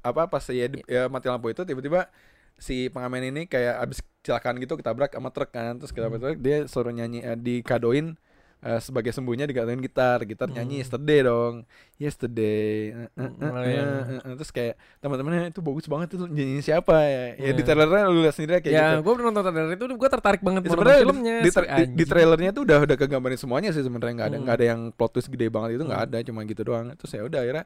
[0.00, 2.06] apa pas ya, di- ya mati lampu itu tiba-tiba
[2.54, 6.64] si pengamen ini kayak abis kecelakaan gitu ketabrak sama truk kan terus ketabrak truk dia
[6.64, 8.18] suruh nyanyi eh, dikadoin
[8.60, 10.82] eh, sebagai sembuhnya dikadoin gitar gitar nyanyi Hmm.
[10.82, 11.54] yesterday dong
[11.98, 13.82] yesterday eh, Oh, iya.
[13.82, 14.34] eh, eh, eh.
[14.34, 17.66] terus kayak teman-temannya itu bagus banget itu nyanyi siapa ya ya di Iya.
[17.68, 20.68] trailernya lu lihat sendiri kayak ya, gitu gue nonton trailer itu gue tertarik banget Ya,
[20.68, 21.36] sebenarnya di- filmnya.
[21.38, 24.44] di, tra- di, di trailernya tuh udah udah kegambarin semuanya sih sebenarnya nggak ada Hmm.
[24.44, 26.08] nggak ada yang plot twist gede banget itu nggak Hmm.
[26.10, 27.64] ada cuma gitu doang terus ya udah akhirnya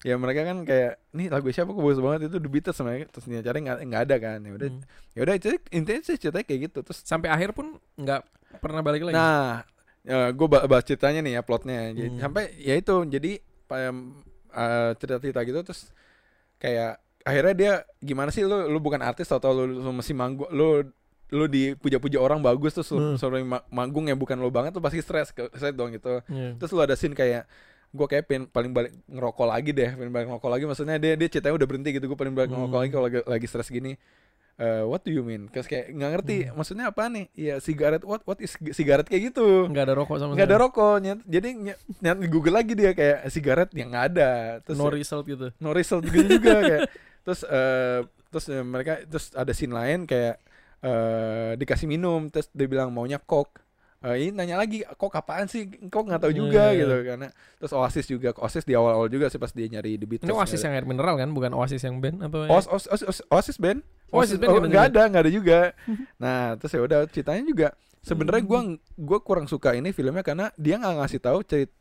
[0.00, 3.24] ya mereka kan kayak nih lagu siapa kok bagus banget itu The Beatles sebenarnya terus
[3.28, 4.80] cari nggak nggak ada kan ya udah Hmm.
[5.12, 8.20] ya udah itu intinya sih ceritanya kayak gitu terus Sampai akhir pun nggak
[8.58, 9.14] pernah balik lagi.
[9.14, 9.60] nah
[10.02, 12.20] gue bahas ceritanya nih ya plotnya Jadi, Hmm.
[12.20, 13.32] sampai ya itu jadi
[14.96, 15.92] cerita cerita gitu terus
[16.56, 20.88] kayak akhirnya dia gimana sih lu lu bukan artis atau lu, lu masih manggung lu
[21.30, 23.14] lu dipuja-puja orang bagus terus Hmm.
[23.14, 26.58] sering ma- manggung yang bukan lu banget tuh pasti stres ke- stres dong gitu Iya.
[26.58, 27.46] terus lu ada scene kayak
[27.90, 31.28] gue kayak pengen paling balik ngerokok lagi deh pengen balik ngerokok lagi maksudnya dia dia
[31.28, 32.66] ceritanya udah berhenti gitu gue paling balik Hmm.
[32.66, 33.94] ngerokok lagi kalau lagi, lagi stres gini
[34.60, 35.48] eh, what do you mean?
[35.48, 36.52] Terus kayak nggak ngerti Hmm.
[36.54, 37.26] maksudnya apa nih?
[37.32, 39.66] Iya cigarette what what is sigaret kayak gitu.
[39.66, 40.64] Nggak ada rokok sama Nggak ada sekali.
[40.66, 44.30] rokok nyet- jadi ny- nyet Google lagi dia kayak sigaret yang nggak ada.
[44.60, 45.46] Terus No result gitu.
[45.56, 46.82] no result gitu juga kayak
[47.20, 50.36] terus eh terus eh, mereka terus ada scene lain kayak
[50.80, 53.60] eh dikasih minum terus dia bilang maunya coke
[54.00, 56.88] Eh, ini nanya lagi kok apaan sih kok nggak tahu juga Iya.
[56.88, 57.28] gitu karena
[57.60, 60.56] terus Oasis juga Oasis di awal-awal juga sih pas dia nyari The Beatles Ini Oasis
[60.56, 62.48] nggak yang air mineral kan, bukan Oasis yang band apa?
[62.48, 62.48] ada.
[62.48, 65.32] Oas, Oas, Oas, Oas- Oasis band Oasis band oh, nggak ada nggak ada nggak ada
[65.32, 65.60] juga
[66.16, 67.68] nah terus ya udah ceritanya juga
[68.00, 68.60] sebenarnya gua
[68.96, 71.76] gua kurang suka ini filmnya karena dia nggak ngasih tahu cerita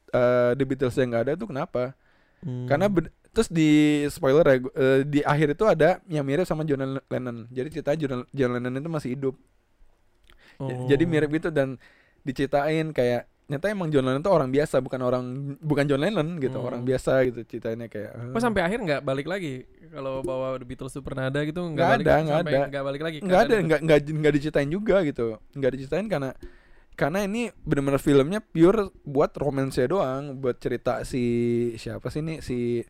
[0.60, 1.96] The Beatles yang nggak ada tuh kenapa
[2.40, 2.68] Hmm.
[2.68, 2.88] karena
[3.32, 3.68] terus di
[4.08, 7.48] spoiler ya eh, di akhir itu ada yang mirip sama John Lennon.
[7.48, 9.36] Jadi ceritanya John, John Lennon itu masih hidup.
[10.56, 10.88] Oh.
[10.88, 11.76] Jadi mirip gitu dan
[12.22, 15.24] diceritain kayak nyata emang John Lennon itu orang biasa bukan orang
[15.58, 16.70] bukan John Lennon gitu Hmm.
[16.70, 19.66] orang biasa gitu ceritanya kayak eh, Pas sampai akhir nggak balik lagi.
[19.90, 22.60] Kalau bawa The Beatles Super Nada gitu nggak ada, nggak ada.
[22.70, 23.18] nggak balik lagi.
[23.20, 26.32] nggak ada nggak nggak nggak diceritain juga gitu nggak diceritain karena
[26.94, 31.24] karena ini benar-benar filmnya pure buat romance doang buat cerita si
[31.74, 32.86] siapa sih ini si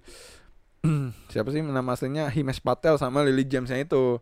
[1.32, 4.20] siapa sih nama aslinya Himesh Patel sama Lily Jamesnya itu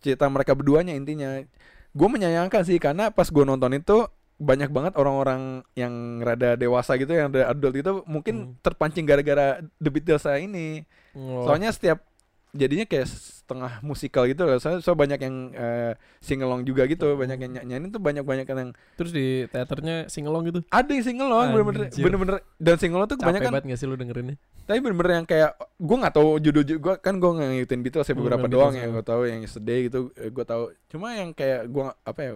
[0.00, 1.40] cerita mereka berduanya intinya
[1.88, 4.04] gue menyayangkan sih karena pas gue nonton itu
[4.38, 8.54] banyak banget orang-orang yang rada dewasa gitu yang rada adult itu mungkin Hmm.
[8.62, 10.86] terpancing gara-gara The Beatles saya ini
[11.18, 11.42] Oh.
[11.42, 12.07] Soalnya setiap
[12.50, 14.56] jadinya kayak setengah musikal gitu loh.
[14.56, 17.18] Soalnya so banyak yang eh, sing along juga gitu, Hmm.
[17.18, 20.60] banyak yang ny- nyanyi tuh banyak-banyak yang terus di teaternya singelong gitu.
[20.68, 23.86] ada yang sing along bener-bener bener-bener dan sing along tuh Capek kebanyakan banget gak sih
[23.86, 24.36] lu dengerinnya?
[24.64, 28.20] tapi bener-bener yang kayak gue nggak tahu judul gue kan gue ngikutin Beatles ya Hmm,
[28.20, 28.82] beberapa Beatles, doang ya.
[28.84, 32.32] yang gue tahu yang sedih gitu gue tahu cuma yang kayak gue apa ya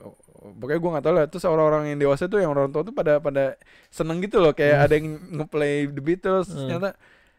[0.57, 3.20] pokoknya gue nggak tahu lah terus orang-orang yang dewasa tuh yang orang tua tuh pada
[3.20, 4.85] pada seneng gitu loh kayak Hmm.
[4.88, 6.57] ada yang ngeplay The Beatles Hmm.
[6.66, 6.90] ternyata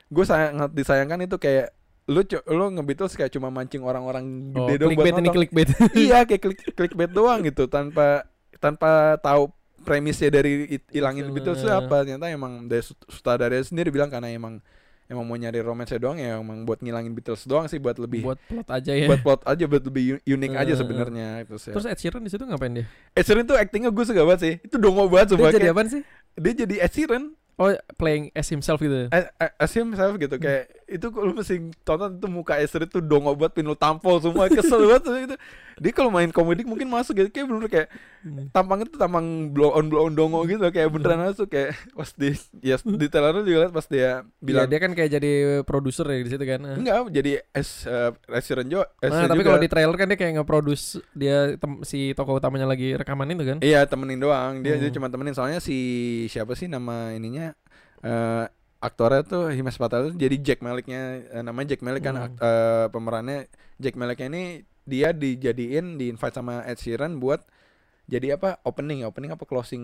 [0.08, 1.74] gue sangat disayangkan itu kayak
[2.06, 5.34] lu lu nge-Beatles kayak cuma mancing orang-orang Oh, gede doang buat ini nonton.
[5.34, 5.70] clickbait.
[5.98, 9.48] iya kayak klik clickbait doang gitu tanpa tanpa tahu
[9.82, 14.08] premisnya dari it- ilangin The Beatles itu apa ternyata emang dari sut- sutradara sendiri bilang
[14.08, 14.60] karena emang
[15.06, 18.40] emang mau nyari romance doang ya emang buat ngilangin Beatles doang sih buat lebih buat,
[18.42, 19.08] buat plot aja ya.
[19.14, 22.44] plot aja buat lebih unik aja Eh, sebenarnya terus ya Terus Ed Sheeran di situ
[22.44, 22.86] ngapain dia?
[23.12, 25.88] Ed Sheeran tuh actingnya gue suka banget sih itu dongo banget Dia sumpah jadi apaan
[25.90, 26.02] sih?
[26.34, 29.14] dia jadi Ed Sheeran Oh, playing as himself gitu.
[29.14, 32.98] A- a- as himself gitu kayak itu lu mesti tonton tuh muka Ed Sheeran tuh
[33.00, 35.36] dongo banget pin lu tampol semua kesel banget gitu
[35.78, 37.90] dia kalau main komedi mungkin masuk gitu kayak bener kayak
[38.24, 38.48] Hmm.
[38.56, 42.32] tampangnya tuh tampang blow on blow on dongo gitu kayak beneran masuk kayak pas di
[42.64, 45.32] ya di trailer juga liat pas dia Bilang bilang dia kan kayak jadi
[45.68, 46.62] produser ya di situ kan.
[46.64, 48.16] enggak jadi es uh,
[48.64, 52.64] jo Nah, tapi kalau di trailer kan dia kayak nge-produce dia tem- si tokoh utamanya
[52.64, 53.58] lagi rekaman itu kan.
[53.60, 54.96] Iya temenin doang dia dia Hmm.
[54.96, 55.76] cuma temenin soalnya si
[56.32, 57.52] siapa sih nama ininya
[58.00, 58.46] eh
[58.80, 62.36] aktornya tuh Himesh Patel tuh jadi Jack Maliknya eh, namanya Jack Malik kan Hmm.
[62.36, 63.48] eh, pemerannya
[63.80, 64.44] Jack Maliknya ini
[64.84, 67.44] dia dijadiin di invite sama Ed Sheeran buat
[68.04, 69.84] jadi apa opening opening apa closing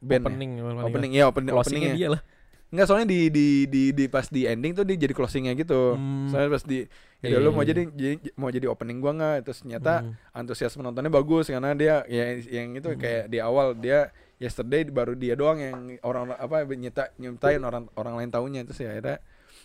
[0.00, 0.28] band ya?
[0.28, 0.84] opening opening.
[0.84, 2.22] opening ya opening Closingnya openingnya dia lah.
[2.70, 6.30] Enggak soalnya di, di di di pas di ending tuh dia jadi closingnya gitu Hmm.
[6.30, 6.86] soalnya pas di
[7.20, 7.68] Iya, ya lu iya, mau iya.
[7.68, 10.14] jadi, jadi mau jadi opening gua nggak terus ternyata Hmm.
[10.32, 12.96] antusias penontonnya bagus karena dia ya yang itu Hmm.
[12.96, 18.14] kayak di awal dia yesterday baru dia doang yang orang apa nyipta nyiptain orang orang
[18.16, 19.18] lain tahunya terus ya akhirnya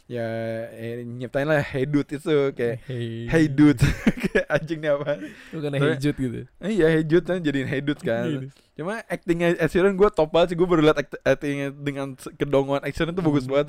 [0.05, 0.27] ya
[0.69, 3.81] eh, nyiptain lah hey dude itu kayak hey, hey dude
[4.21, 5.17] kayak anjing nih apa.
[5.49, 6.39] Bukan hey Jude gitu.
[6.59, 8.47] Iya hey dude kan jadiin hey dude kan Gitu.
[8.75, 10.57] cuma actingnya Ed Sheeran gue top banget sih.
[10.57, 13.57] Gue baru liat act- actingnya dengan kedongoan Ed Sheeran tuh bagus Hmm.
[13.57, 13.65] banget.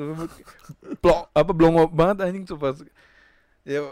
[1.02, 2.76] Plok, apa blongo banget anjing sumpah
[3.62, 3.82] ya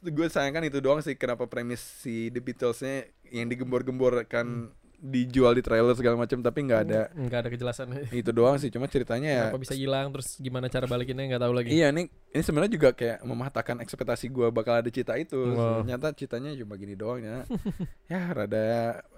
[0.00, 4.72] gue sayangkan itu doang sih kenapa premis si The Beatles-nya yang digembor-gemborkan
[5.02, 7.88] dijual di trailer segala macam tapi nggak ada Nggak ada kejelasan.
[8.12, 11.52] itu doang sih cuma ceritanya ya Kenapa bisa hilang terus gimana cara balikinnya nggak tahu
[11.52, 11.68] lagi.
[11.70, 15.80] iya ini ini sebenarnya juga kayak mematahkan ekspektasi gue bakal ada cita itu Wow.
[15.80, 17.48] ternyata citanya cuma gini doang ya
[18.06, 18.60] ya rada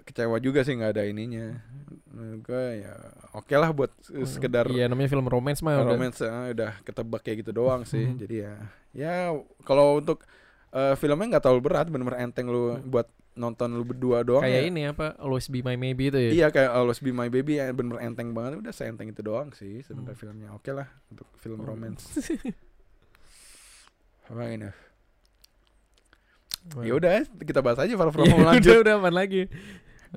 [0.01, 1.59] kecewa juga sih nggak ada ininya
[2.39, 2.93] gue ya
[3.33, 5.87] oke lah buat uh, sekedar Iya namanya film romance mah udah.
[5.89, 8.17] romance ah, udah ketebak kayak gitu doang sih Mhm.
[8.17, 8.53] jadi ya
[8.93, 9.13] ya
[9.61, 10.23] kalau untuk
[10.69, 14.69] eh, filmnya nggak terlalu berat bener-bener enteng lu buat nonton lu berdua doang Kayak ya.
[14.69, 16.31] ini apa Always Be My Maybe itu ya.
[16.31, 19.81] Iya kayak Always Be My Baby ya bener-bener enteng banget udah seenteng itu doang sih
[19.81, 20.21] sebenarnya Hmm.
[20.21, 21.67] filmnya oke lah untuk film Hmm.
[21.67, 22.13] romance
[24.23, 24.69] apa ini
[26.79, 29.41] ya udah kita bahas aja Far From Iya, Home udah lanjut udah apaan lagi?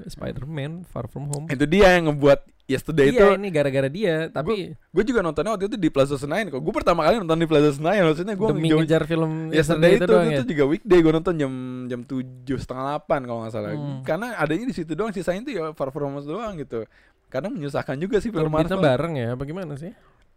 [0.04, 1.46] Spider-Man Far From Home.
[1.48, 5.70] itu dia yang ngebuat Yesterday itu Iya ini gara-gara dia tapi gue juga nontonnya waktu
[5.70, 8.68] itu di Plaza Senayan kok gue pertama kali nonton di Plaza Senayan maksudnya gue demi
[8.74, 10.50] ngejar film Yesterday itu, doang itu, ya.
[10.50, 11.52] juga weekday gue nonton jam
[11.86, 14.02] jam tujuh setengah delapan kalau nggak salah Hmm.
[14.02, 16.82] karena adanya di situ doang sisanya itu ya Far From Home doang gitu
[17.30, 19.94] kadang menyusahkan juga sih film Marvel bareng ya apa gimana sih?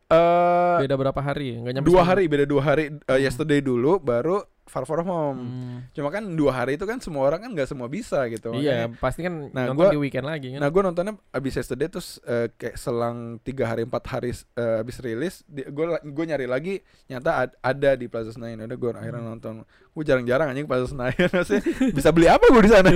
[0.09, 1.55] Eh Beda berapa hari?
[1.55, 3.21] Enggak nyampe dua hari beda dua hari eh, Hmm.
[3.21, 5.77] yesterday dulu baru Far From Home Hmm.
[5.91, 8.97] cuma kan dua hari itu kan semua orang kan nggak semua bisa gitu Iya, Makanya-
[8.97, 10.61] pasti kan Nah, nonton gua- di weekend lagi kan.
[10.61, 14.97] Nah gue nontonnya abis yesterday terus eh, kayak selang tiga hari empat hari eh, abis
[14.99, 15.65] rilis gue
[15.99, 19.29] gue nyari lagi nyata ad- ada di Plaza Senayan udah gue akhirnya Hmm.
[19.31, 21.29] nonton gue jarang-jarang anjing Plaza Senayan
[21.97, 22.89] bisa beli apa gue di sana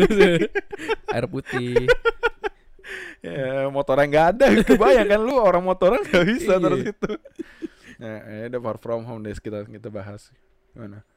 [1.14, 1.86] Air putih.
[3.24, 6.62] ya motornya nggak ada kebayang kan lu orang motoran nggak bisa Iya.
[6.62, 7.12] terus itu
[7.96, 10.28] nah ya udah far from home deh kita kita bahas
[10.70, 11.08] gimana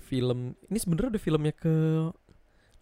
[0.00, 1.74] film ini sebenarnya udah filmnya ke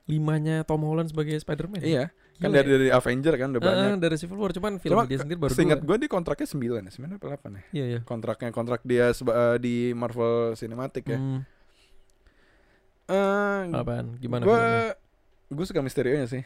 [0.04, 1.80] limanya Tom Holland sebagai Spider-Man.
[1.80, 2.74] iya kan Gila dari ya?
[2.74, 5.52] dari Avenger kan udah Ah, banyak dari Civil War cuman film Cuma dia sendiri baru
[5.52, 8.00] seingat gue di kontraknya 9 ya 9 apa 8 ya Iya, iya.
[8.02, 11.40] kontraknya kontrak dia eh, di Marvel Cinematic ya Hmm,
[13.06, 14.16] Eh, apaan?
[14.18, 14.92] Gimana gue filmnya?
[15.50, 16.42] gue suka misterionya sih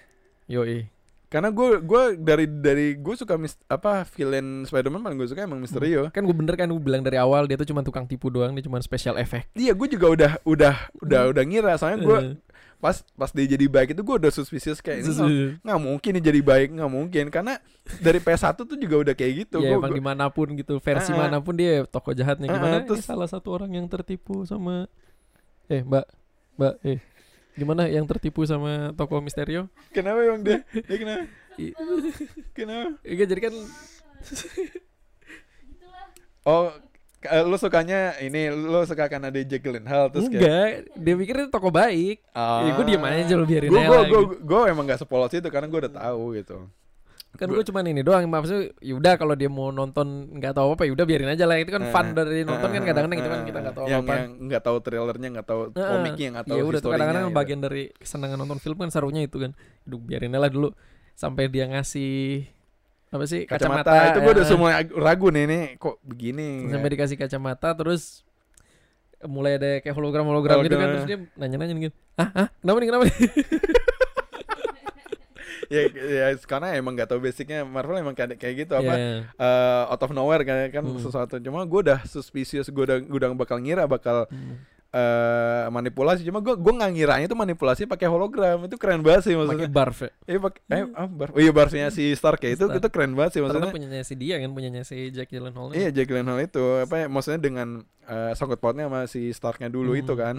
[0.46, 0.86] Yoi.
[1.32, 5.58] Karena gue gue dari dari gue suka mis, apa villain Spider-Man paling gue suka emang
[5.58, 8.52] Misterio Kan gue bener kan gue bilang dari awal dia tuh cuma tukang tipu doang,
[8.52, 9.48] dia cuma special effect.
[9.54, 11.72] iya gue juga udah udah udah udah ngira.
[11.74, 12.34] Soalnya gue Eh,
[12.78, 16.10] pas pas dia jadi baik itu gue udah suspicious kayak ini nggak- sesu- nggak mungkin
[16.12, 17.24] nih jadi baik nggak mungkin.
[17.28, 17.52] Karena
[17.98, 21.10] dari PS1 tuh juga udah kayak gitu Ya emang gua- di mana pun gitu versi
[21.10, 21.18] ah.
[21.22, 22.76] mana pun dia tokoh jahatnya Ah, gimana?
[22.82, 24.84] terus- Ini salah satu orang yang tertipu sama
[25.66, 26.06] eh Mbak
[26.52, 26.98] Mbak eh
[27.52, 29.68] gimana yang tertipu sama tokoh Misterio?
[29.90, 30.58] kenapa emang dia?
[30.72, 31.24] Dia kenapa?
[32.52, 32.88] Kenapa?
[33.02, 33.54] Iya jadi kan
[36.44, 36.72] oh
[37.18, 41.34] k- lu sukanya ini lu suka karena dia Jake Gyllenhaal terus kayak enggak, dia pikir
[41.36, 42.18] itu tokoh baik.
[42.32, 45.46] ah, Ya, gua diem aja lu biarin gue gue gue gue emang gak sepolos itu
[45.46, 46.66] karena gue udah tahu gitu
[47.32, 50.84] Kan Gua- gue cuman ini doang maksudnya yaudah kalau dia mau nonton nggak tahu apa
[50.84, 53.32] yaudah biarin aja lah itu kan fun Eh, dari nonton kan eh, kadang-kadang gitu eh,
[53.32, 54.12] kan kita nggak tahu yang, apa.
[54.14, 57.34] yang nggak tahu trailernya nggak tahu komiknya nggak tahu Iya udah kadang-kadang gitu.
[57.34, 59.56] bagian dari kesenangan nonton film kan serunya itu kan.
[59.82, 60.68] Aduh biarin aja lah dulu
[61.14, 62.44] sampai dia ngasih
[63.08, 64.48] apa sih kacamata, kacamata, itu gue udah ya.
[64.48, 68.24] semua ag- ragu nih nih kok begini sampai dikasih kacamata terus
[69.22, 70.92] mulai ada kayak hologram hologram gitu kan Hologram.
[70.98, 73.16] terus dia nanya-nanya gitu ah ah kenapa nih kenapa nih
[75.72, 77.64] ya, ya karena emang nggak tahu basicnya.
[77.64, 78.72] Marvel emang kayak kayak gitu.
[78.74, 79.24] Apa Iya.
[79.26, 80.98] eh, out of nowhere kan kan Hmm.
[80.98, 81.38] sesuatu.
[81.38, 84.60] Cuma gue udah suspicious gue udah gue udah bakal ngira bakal Hmm.
[84.90, 86.20] eh, manipulasi.
[86.22, 88.60] Cuma gue gue nggak ngiranya itu manipulasi pakai hologram.
[88.62, 90.10] Itu keren banget sih pakai maksudnya barf ya.
[90.26, 92.52] eh, pakai eh, ah, bar oh iya barfnya si Stark ya.
[92.52, 93.72] Itu itu keren banget sih Karena maksudnya.
[93.72, 96.60] punyanya si dia kan punyanya si Jack Gyllenhaal Iya Jack Gyllenhaal itu.
[96.82, 97.68] Apa ya, maksudnya dengan
[98.02, 100.02] eh, sangkut pautnya sama si Starknya dulu Hmm.
[100.02, 100.36] itu kan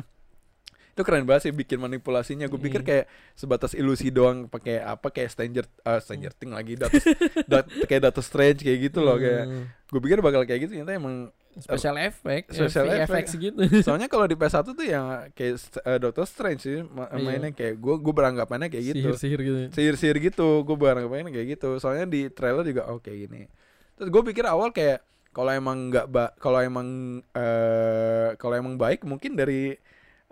[0.93, 2.87] itu keren banget sih bikin manipulasinya gue pikir Iya.
[2.87, 7.01] kayak sebatas ilusi doang pakai apa kayak Stranger uh, Stranger Thing lagi Doctor,
[7.43, 9.65] Dat- kayak Doctor Strange kayak gitu loh kayak Hmm.
[9.87, 11.15] gue pikir bakal kayak gitu ternyata emang
[11.55, 13.29] special effect Special effect.
[13.31, 17.19] gitu soalnya kalau di PS1 tuh yang kayak uh, Doctor Strange sih ma- Iya.
[17.19, 21.77] mainnya kayak gue gue beranggapannya kayak gitu sihir-sihir gitu sihir-sihir gitu gue beranggapannya kayak gitu
[21.77, 23.49] soalnya di trailer juga oke gini
[23.93, 26.85] terus gue pikir awal kayak kalau emang nggak ba kalau emang
[27.33, 29.73] eh kalau emang baik mungkin dari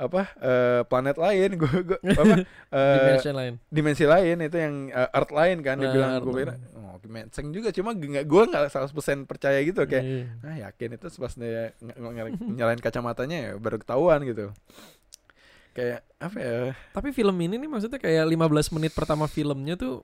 [0.01, 1.49] apa eh, planet lain.
[1.61, 2.41] Gue gue apa
[2.77, 3.53] eh, dimension lain.
[3.69, 4.37] dimensi lain.
[4.41, 7.69] Itu yang eh, earth lain kan Nah, dibilang Earth gue kira oh dimensi juga.
[7.69, 10.25] Cuma nggak gue nggak 100% percaya gitu kayak Iya.
[10.41, 11.77] ah yakin itu pas dia
[12.49, 14.49] nyalain kacamatanya ya baru ketahuan gitu.
[15.71, 16.55] Kayak apa ya?
[16.91, 20.03] Tapi film ini nih maksudnya kayak 15 menit pertama filmnya tuh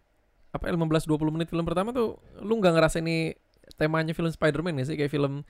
[0.54, 3.36] apa 15 20 menit film pertama tuh lu nggak ngerasa ini
[3.76, 4.96] temanya film Spider-Man ya sih?
[4.96, 5.44] Kayak film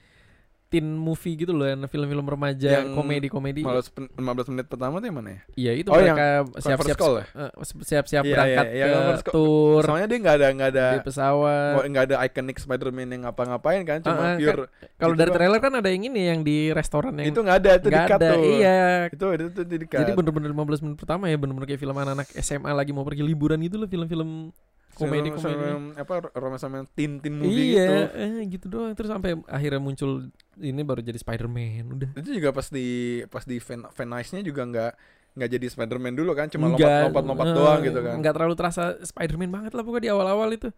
[0.67, 3.63] teen movie gitu loh, yang film-film remaja, Yang komedi-komedi.
[3.63, 4.19] malah 15
[4.51, 6.27] menit pertama tuh yang mana ya Iya, itu Oh, mereka
[6.57, 7.23] siap-siap ya?
[7.23, 10.99] eh, siap-siap Iya, berangkat iya, yang ke tour soalnya dia nggak ada nggak ada di
[11.01, 11.73] pesawat.
[11.73, 15.31] Oh, nggak ada iconic Spider-Man yang ngapa-ngapain kan cuma Ah, ah, pure Kalau gitu dari
[15.31, 18.19] trailer kan ada yang ini yang di restoran yang itu nggak ada itu nggak di-cut
[18.19, 18.29] ada.
[18.29, 18.79] tuh Iya.
[19.07, 22.27] itu itu tuh di cut Jadi bener-bener 15 menit pertama ya bener-bener kayak film anak-anak
[22.37, 24.51] SMA lagi mau pergi liburan gitu loh film-film
[24.97, 25.93] komedi komedi.
[25.93, 28.91] apa romance sama teen movie Iya, gitu eh, gitu doang.
[28.97, 32.09] Terus sampai akhirnya muncul ini baru jadi Spider-Man udah.
[32.17, 32.87] itu juga pas di
[33.29, 34.91] pas di fan fan nice-nya juga nggak
[35.37, 38.33] nggak jadi Spider-Man dulu kan cuma Enggak, lompat lompat lompat eh, doang gitu kan Enggak
[38.33, 40.69] terlalu terasa Spider-Man banget lah pokoknya di awal-awal itu.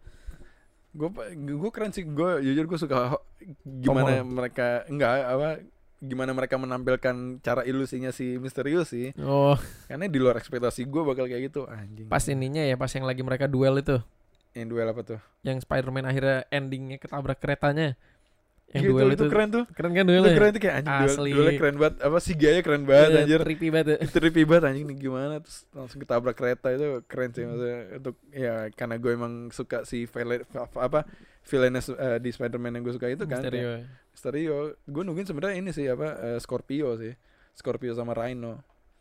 [0.90, 1.06] gue
[1.46, 3.14] gue keren sih gue jujur gue suka
[3.62, 5.48] gimana Tom mereka enggak apa
[6.00, 9.52] gimana mereka menampilkan cara ilusinya si misterius sih Oh,
[9.84, 13.20] karena di luar ekspektasi gue bakal kayak gitu anjing pas ininya ya pas yang lagi
[13.20, 14.00] mereka duel itu.
[14.50, 17.94] yang duel apa tuh Yang Spider-Man akhirnya endingnya ketabrak keretanya.
[18.68, 20.30] Yang Gitu, duel itu, itu, keren tuh keren kan itu duelnya?
[20.32, 21.30] keren tuh kayak anjing duel, Asli.
[21.32, 23.86] duelnya keren banget apa si Gaya keren banget Iya, anjir creepy banget.
[23.88, 23.96] ya.
[24.00, 28.14] itu trippy banget anjing nih gimana terus langsung ketabrak kereta itu keren sih maksudnya untuk
[28.30, 31.00] ya karena gue emang suka si villain apa
[31.42, 33.58] villainnya eh, di Spider-Man yang gue suka itu kan Mysterio.
[33.58, 33.78] kayak
[34.20, 37.16] Mysterio gue nungguin sebenarnya ini sih apa eh, Scorpio sih
[37.56, 38.60] Scorpio sama Rhino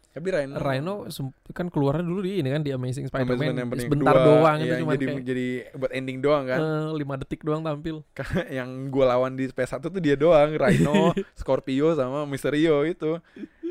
[0.09, 0.95] Tapi Rhino Rhino
[1.51, 3.53] kan keluarnya dulu di ini kan di Amazing Spider-Man.
[3.53, 6.59] yang Sebentar kedua, doang itu iya, cuma jadi kayak jadi buat ending doang kan.
[6.59, 8.01] eh, lima detik doang tampil.
[8.57, 13.21] yang gue lawan di PS1 tuh dia doang, Rhino, Scorpio sama Mysterio itu.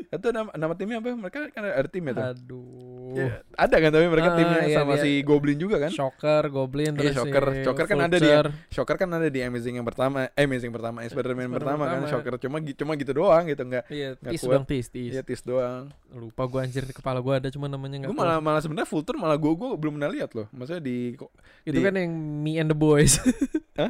[0.05, 1.11] Itu nama, nama timnya apa?
[1.11, 2.25] Mereka kan ada tim ya tuh.
[2.31, 2.87] Aduh.
[3.09, 5.89] Ya, ada kan tapi mereka Ah, timnya iya, sama dia- si Goblin juga kan?
[5.89, 7.43] Shocker, Goblin, Iya, terus Shocker.
[7.49, 8.49] si Shocker kan ada di- Vulture.
[8.69, 11.97] Shocker kan ada di Amazing yang pertama, eh Amazing pertama, eh, Spider-Man Spider-Man pertama kan
[11.99, 12.11] pertama.
[12.11, 13.83] Shocker cuma cuma gitu doang gitu enggak.
[13.89, 14.53] Iya, tis kuat.
[14.53, 15.09] dong, tis, tis.
[15.09, 15.89] Iya tis doang.
[16.11, 19.01] Lupa gua anjir di kepala gua ada cuma namanya enggak Gue malah malah sebenarnya Full
[19.01, 20.45] Tour malah gue gue belum pernah lihat loh.
[20.51, 21.17] Maksudnya di
[21.61, 23.17] Itu di- kan yang Me and the Boys.
[23.79, 23.89] Hah?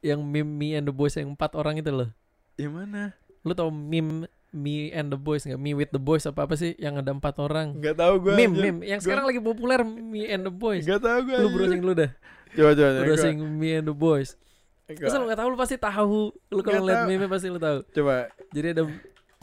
[0.00, 2.10] yang meme Me and the Boys yang empat orang itu loh.
[2.54, 3.14] yang mana?
[3.42, 5.60] Lu tau meme Me and the Boys nggak?
[5.60, 7.76] Me with the Boys apa apa sih yang ada empat orang?
[7.76, 8.32] Enggak tahu gue.
[8.32, 8.80] meme, meme.
[8.80, 10.88] Yang sekarang lagi populer Me and the Boys.
[10.88, 11.36] Enggak tahu gue.
[11.36, 12.10] Lu browsing dulu dah.
[12.56, 12.88] Coba coba.
[12.96, 14.40] Lu browsing Me and the Boys.
[14.88, 16.32] Masa lu gak tahu lu pasti tahu.
[16.48, 17.06] Lu kalau tahu.
[17.12, 17.84] meme pasti lu tahu.
[17.92, 18.32] Coba.
[18.56, 18.82] Jadi ada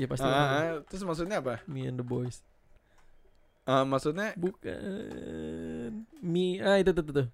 [0.01, 0.33] ya pasti lu.
[0.33, 1.61] Ah, ah, terus maksudnya apa?
[1.69, 2.41] Me and the Boys.
[3.69, 6.05] Ah, maksudnya Bukan.
[6.25, 7.13] Me ah itu tuh tuh.
[7.21, 7.27] tuh.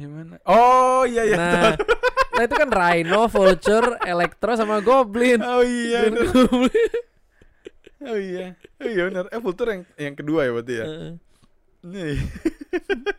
[0.00, 0.40] yang mana?
[0.48, 1.36] Oh iya iya.
[1.36, 1.74] Nah,
[2.38, 5.44] nah itu kan Rhino, Vulture, Electro sama Goblin.
[5.44, 6.08] Oh iya.
[6.08, 6.24] Green.
[6.24, 7.07] Goblin.
[7.98, 8.54] Oh iya.
[8.78, 9.24] Oh iya benar.
[9.34, 10.84] Eh Vulture yang yang kedua ya berarti ya.
[10.86, 11.12] Heeh.
[11.88, 12.16] Nih.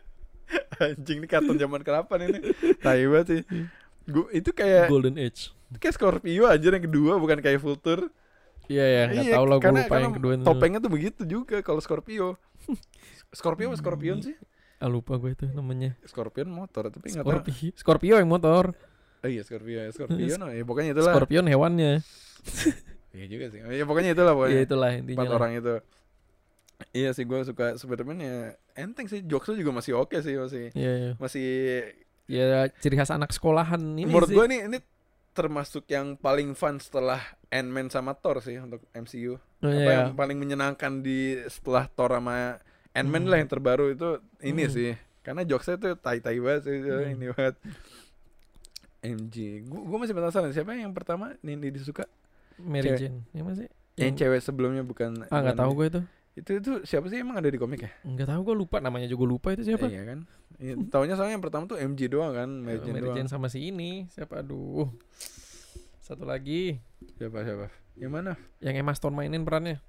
[0.80, 2.40] Anjing ini kartun zaman kenapa nih?
[2.40, 2.42] nih?
[2.80, 3.40] Tai banget sih.
[4.08, 5.52] Gua itu kayak Golden Age.
[5.70, 8.08] itu kayak Scorpio aja yang kedua bukan kayak Vulture.
[8.70, 10.44] Iya ya, nggak Iya, tahu lah gue lupa yang kedua itu.
[10.46, 12.38] Topengnya tuh begitu juga kalau Scorpio.
[13.34, 14.34] Scorpio apa Scorpion sih?
[14.80, 15.98] Ah lupa gue itu namanya.
[16.06, 17.30] Scorpion motor tapi nggak tahu.
[17.30, 17.70] Scorpio.
[17.76, 18.72] Scorpio yang motor.
[19.20, 20.38] Oh iya Scorpio ya Scorpion.
[20.46, 21.12] oh, ya pokoknya itulah.
[21.12, 21.92] Scorpion hewannya.
[23.10, 23.60] Iya juga sih.
[23.60, 24.60] Iya pokoknya itulah Iya pokoknya.
[24.62, 25.16] itulah intinya.
[25.16, 25.36] Empat lah.
[25.36, 25.74] orang itu.
[26.90, 28.36] Iya sih gue suka Spiderman ya
[28.74, 31.12] enteng sih jokesnya juga masih oke sih masih Iya, iya.
[31.16, 31.48] masih
[32.24, 34.34] Ya ciri khas anak sekolahan ini menurut sih.
[34.34, 34.78] gue nih ini
[35.30, 39.34] termasuk yang paling fun setelah Ant-Man sama Thor sih untuk MCU.
[39.34, 39.94] Oh, Apa iya.
[40.00, 42.58] yang paling menyenangkan di setelah Thor sama
[42.92, 43.30] Ant-Man Hmm.
[43.30, 44.08] lah yang terbaru itu
[44.40, 44.72] ini Hmm.
[44.72, 44.90] sih.
[45.20, 47.12] Karena jokesnya tuh tai-tai banget sih Hmm.
[47.12, 47.54] ini banget.
[49.00, 49.36] MG.
[49.64, 52.04] Gue masih penasaran siapa yang pertama Nindi disuka?
[52.62, 52.98] Mary Cewek.
[53.00, 53.18] Jane.
[53.32, 53.68] Yang mana sih?
[53.96, 56.00] Yang cewek sebelumnya bukan Ah nggak tahu gue itu.
[56.30, 57.90] Itu itu siapa sih emang ada di komik ya?
[58.02, 59.90] Nggak tahu gue lupa namanya juga lupa itu siapa.
[59.90, 60.18] Iya kan?
[60.56, 63.16] Iya, taunya soalnya yang pertama tuh MG doang kan, Mary Eh, Jane Mary doang.
[63.16, 64.88] Jane sama si ini siapa aduh.
[66.00, 66.80] Satu lagi
[67.16, 67.66] Siapa siapa?
[67.96, 68.32] Yang mana?
[68.58, 69.80] yang Emma Stone mainin perannya.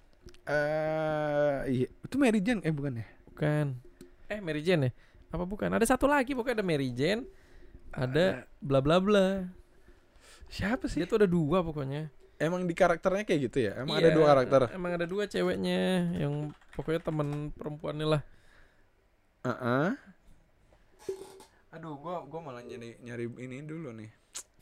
[0.45, 3.05] Eh iya, itu Mary Jane eh bukan ya?
[3.31, 3.65] Bukan.
[4.27, 4.91] Eh Mary Jane ya?
[5.31, 5.71] Apa bukan?
[5.71, 7.23] Ada satu lagi pokoknya ada Mary Jane,
[7.91, 9.47] ada bla bla bla.
[10.51, 10.99] Siapa sih?
[10.99, 12.11] Dia tuh ada dua pokoknya.
[12.41, 13.77] Emang di karakternya kayak gitu ya?
[13.85, 14.61] Emang ada Iya, dua karakter?
[14.73, 18.21] Emang ada dua ceweknya yang pokoknya teman perempuannya lah.
[19.45, 19.93] Heeh.
[21.77, 24.09] Aduh, gua gua malah nyari nyari ini dulu nih.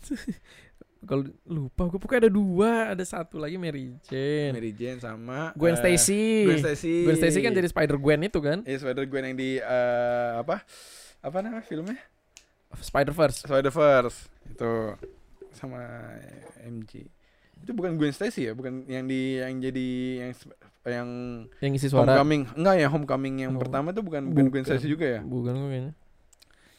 [1.08, 4.52] Kalau lupa gue pokoknya ada dua, ada satu lagi Mary Jane.
[4.52, 6.44] Mary Jane sama Gwen eh, Stacy.
[6.44, 6.96] Gwen Stacy.
[7.08, 8.60] Gwen Stacy kan jadi Spider Gwen itu kan?
[8.68, 10.68] Iya, Spider Gwen yang di eh, apa?
[11.24, 11.96] Apa namanya filmnya?
[12.84, 13.48] Spider Verse.
[13.48, 14.28] Spider Verse.
[14.52, 15.00] Itu
[15.56, 15.80] sama
[16.68, 17.08] MG.
[17.70, 20.32] Itu bukan Gwen Stacy ya, bukan yang di yang jadi yang
[20.82, 21.10] yang
[21.62, 22.18] Yang isi suara.
[22.18, 22.50] Homecoming.
[22.56, 23.62] Enggak ya, Homecoming yang Oh.
[23.62, 24.66] pertama itu bukan bukan Gwen.
[24.66, 25.22] Stacy juga ya?
[25.22, 25.94] Bukan gue kayaknya.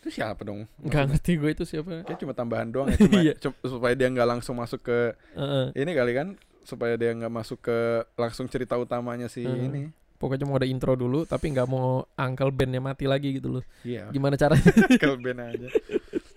[0.01, 0.67] Itu siapa dong?
[0.81, 2.03] Enggak ngerti gue itu siapa.
[2.03, 3.35] Kayak cuma tambahan doang ya, cuma Iya.
[3.37, 5.67] cu- supaya dia nggak langsung masuk ke Heeh.
[5.77, 6.29] ini kali kan
[6.61, 7.79] supaya dia nggak masuk ke
[8.15, 9.63] langsung cerita utamanya si Hmm.
[9.63, 9.83] ini.
[10.17, 13.65] Pokoknya mau ada intro dulu tapi nggak mau Uncle Bennya mati lagi gitu loh.
[13.81, 14.61] Iya, Gimana caranya?
[14.91, 15.69] Uncle Ben aja.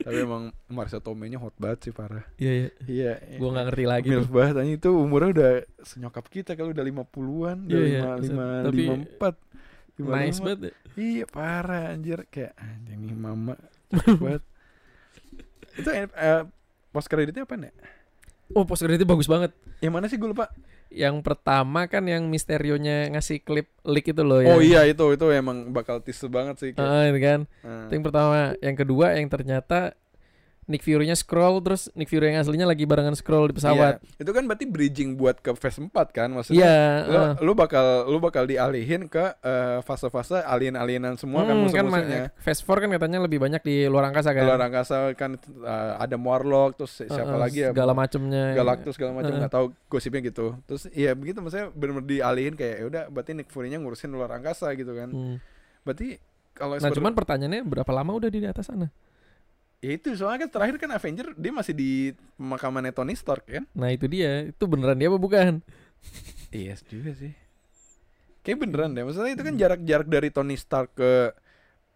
[0.03, 2.27] Tapi emang Marisa Tomei-nya hot banget sih parah.
[2.35, 2.69] Iya iya.
[2.85, 3.11] Iya.
[3.35, 4.33] Gue nggak ngerti lagi Milf tuh.
[4.33, 7.99] banget anjing itu umurnya udah senyokap kita kalau udah 50-an, udah Iya, iya.
[7.99, 9.35] lima lima lima empat.
[9.93, 10.45] lima Nice lima.
[10.45, 10.59] banget.
[10.61, 10.71] ya.
[10.93, 13.55] Iya parah anjir kayak anjing nih mama
[14.21, 14.43] banget.
[15.73, 16.43] Itu eh,
[16.89, 17.73] post kreditnya apa nih?
[18.51, 19.49] Oh post creditnya bagus banget.
[19.79, 20.51] Yang mana sih gue lupa?
[20.93, 25.25] Yang pertama kan yang misterionya ngasih klip leak itu loh Oh yang- iya itu itu
[25.27, 26.85] emang bakal tisu banget sih kayak.
[26.85, 27.39] Ah, itu kan.
[27.87, 29.97] Itu yang pertama, yang kedua yang ternyata
[30.65, 33.99] Nick Fury-nya scroll terus Nick Fury yang aslinya lagi barengan scroll di pesawat.
[33.99, 34.17] Iya.
[34.17, 36.59] Itu kan berarti bridging buat ke phase 4 kan maksudnya.
[36.59, 37.33] Iya, Lu, ah.
[37.37, 42.21] lu bakal lu bakal dialihin ke eh, fase-fase alien-alienan semua kan Hmm, kan musuh-musuhnya.
[42.27, 44.43] ma- Phase 4 kan katanya lebih banyak di luar angkasa kan.
[44.43, 47.69] Luar angkasa kan eh, ada Warlock terus si- siapa Ah, ah, lagi ya?
[47.69, 48.45] Segala macemnya.
[48.53, 50.55] Galactus segala macam nggak tahu gosipnya gitu.
[50.63, 54.71] Terus iya begitu maksudnya benar-benar dialihin kayak ya udah berarti Nick Fury-nya ngurusin luar angkasa
[54.73, 55.09] gitu kan.
[55.09, 55.35] Hmm.
[55.83, 56.17] Berarti
[56.51, 58.87] kalau Nah, cuman pertanyaannya berapa lama udah di atas sana?
[59.83, 63.67] Ya itu soalnya kan terakhir kan Avenger dia masih di pemakamannya Tony Stark kan.
[63.75, 64.47] Nah, itu dia.
[64.47, 65.59] Itu beneran dia apa bukan?
[66.55, 67.35] Iya juga sih.
[68.47, 69.03] Kayak beneran deh.
[69.03, 71.35] Maksudnya itu kan jarak-jarak dari Tony Stark ke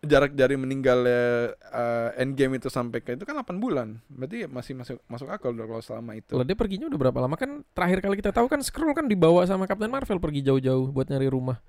[0.05, 4.01] jarak dari meninggalnya uh, Endgame itu sampai ke itu kan 8 bulan.
[4.11, 6.33] Berarti masih masuk masuk akal dong kalau selama itu.
[6.33, 9.47] Kalau dia perginya udah berapa lama kan terakhir kali kita tahu kan Skrull kan dibawa
[9.47, 11.61] sama Captain Marvel pergi jauh-jauh buat nyari rumah.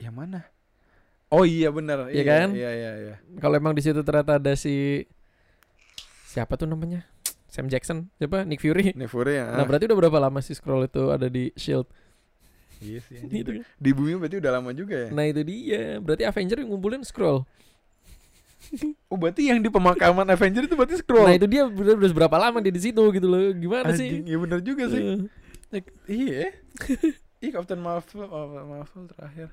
[0.00, 0.40] Yang mana?
[1.30, 2.10] Oh iya benar.
[2.10, 2.48] Iya kan?
[2.52, 3.14] Iya iya iya.
[3.38, 5.06] Kalau emang di situ ternyata ada si
[6.30, 7.02] siapa tuh namanya?
[7.50, 8.46] Sam Jackson, siapa?
[8.46, 8.94] Nick Fury.
[8.94, 9.50] Nick Fury ya.
[9.50, 11.90] Nah, berarti udah berapa lama sih Skrull itu ada di Shield?
[12.78, 13.18] Iya sih.
[13.34, 13.66] Gitu.
[13.74, 15.08] Di bumi berarti udah lama juga ya.
[15.10, 15.98] Nah, itu dia.
[15.98, 17.42] Berarti Avenger yang ngumpulin Skrull.
[19.10, 21.26] Oh berarti yang di pemakaman Avenger itu berarti scroll.
[21.26, 23.50] Nah, itu dia udah, udah berapa lama dia di situ gitu loh.
[23.50, 24.06] Gimana sih?
[24.06, 25.02] Anjing, iya benar juga sih.
[25.72, 26.46] Eh, Iya.
[27.40, 29.48] Iya Captain Marvel, Marvel, Marvel terakhir.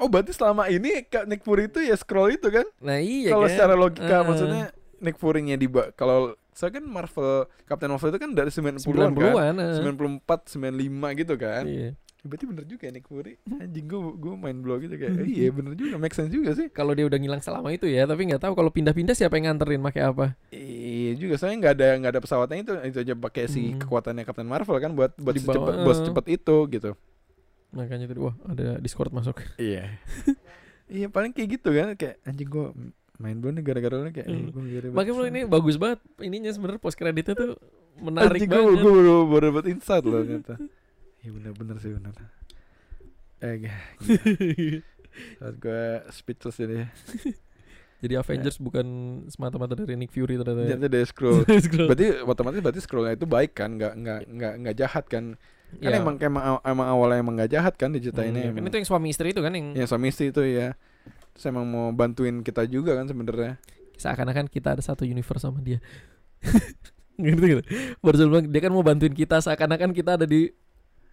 [0.00, 2.64] Oh berarti selama ini Kak Nick Fury itu ya scroll itu kan?
[2.80, 3.52] Nah, iya kalau kan.
[3.52, 4.22] secara logika Eh.
[4.24, 4.64] maksudnya
[5.00, 9.12] Nick Fury-nya di kalau saya kan Marvel Captain Marvel itu kan dari 90-an 90-an.
[9.12, 9.54] kan?
[9.60, 9.76] eh.
[10.24, 11.64] 94, 95 gitu kan?
[11.68, 11.90] Iya.
[12.26, 13.38] Berarti bener juga ya Nick Fury.
[13.46, 16.66] Anjing gue gue main blow gitu kayak eh, iya bener juga make sense juga sih.
[16.74, 19.78] Kalau dia udah ngilang selama itu ya, tapi nggak tahu kalau pindah-pindah siapa yang nganterin
[19.78, 20.26] pakai apa.
[20.50, 23.78] Iya juga soalnya nggak ada nggak ada pesawatnya itu itu aja pakai si Hmm.
[23.78, 25.98] kekuatannya Captain Marvel kan buat buat Dibawa, secepat buat eh.
[26.02, 26.90] secepat itu gitu.
[27.70, 29.36] Makanya tadi wah ada Discord masuk.
[29.60, 29.94] Iya.
[30.96, 32.74] iya paling kayak gitu kan kayak anjing gua
[33.16, 34.36] main blow nih gara-gara lu kayak Hmm.
[34.38, 37.50] eh, gua gara Makanya menurut ini bagus banget ininya sebenarnya post kreditnya tuh
[37.96, 38.76] menarik gua, banget.
[38.76, 40.54] gua baru baru dapat insight loh ternyata.
[41.18, 42.14] Iya bener-bener sih bener.
[43.38, 43.66] Eh.
[45.36, 46.84] Saat gua speechless ini.
[47.96, 48.86] Jadi Avengers bukan
[49.26, 50.60] semata-mata dari Nick Fury ternyata.
[50.60, 50.68] ya.
[50.70, 51.42] Ternyata dari scroll.
[51.48, 51.88] Scroll.
[51.88, 55.24] berarti otomatis berarti scrollnya itu baik kan nggak nggak nggak nggak jahat kan
[55.74, 55.98] kan Iya.
[55.98, 59.34] emang emang emang awalnya emang nggak jahat kan diceritain Hmm, kan itu yang suami istri
[59.34, 60.78] itu kan yang ya suami istri itu ya
[61.36, 63.60] terus emang mau bantuin kita juga kan sebenarnya
[64.00, 65.80] seakan-akan kita ada satu universe sama dia.
[67.20, 67.62] gitu gitu.
[68.00, 70.48] Baru bilang dia kan mau bantuin kita seakan-akan kita ada di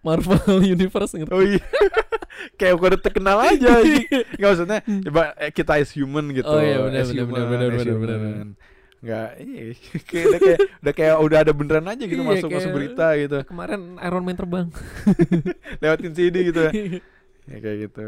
[0.04, 1.32] Marvel Universe gitu.
[1.32, 1.64] oh iya
[2.60, 4.04] kayak udah terkenal aja anjing.
[4.36, 7.96] nggak maksudnya coba eh, kita as human gitu Oh iya, benar, benar, benar, benar, benar,
[7.96, 8.48] benar, human.
[9.00, 9.64] nggak iya
[10.04, 13.38] kayak udah kayak udah kayak udah ada beneran aja gitu Iya, masuk masuk berita gitu
[13.48, 14.66] Kemarin Iron Man terbang.
[15.80, 16.72] lewatin CD gitu ya
[17.44, 18.02] kayak gitu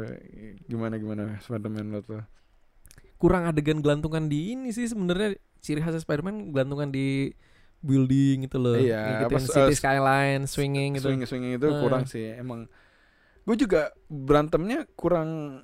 [0.65, 2.25] gimana gimana Spiderman lo tuh
[3.17, 7.33] Kurang adegan gelantungan di ini sih sebenarnya ciri khasnya Spider-Man gelantungan di
[7.81, 8.77] building gitu loh.
[8.77, 11.09] Iya, apa, city eh, skyline, swinging gitu.
[11.09, 11.81] swing swinging itu Eh.
[11.81, 12.69] kurang sih emang
[13.47, 15.63] gue juga berantemnya kurang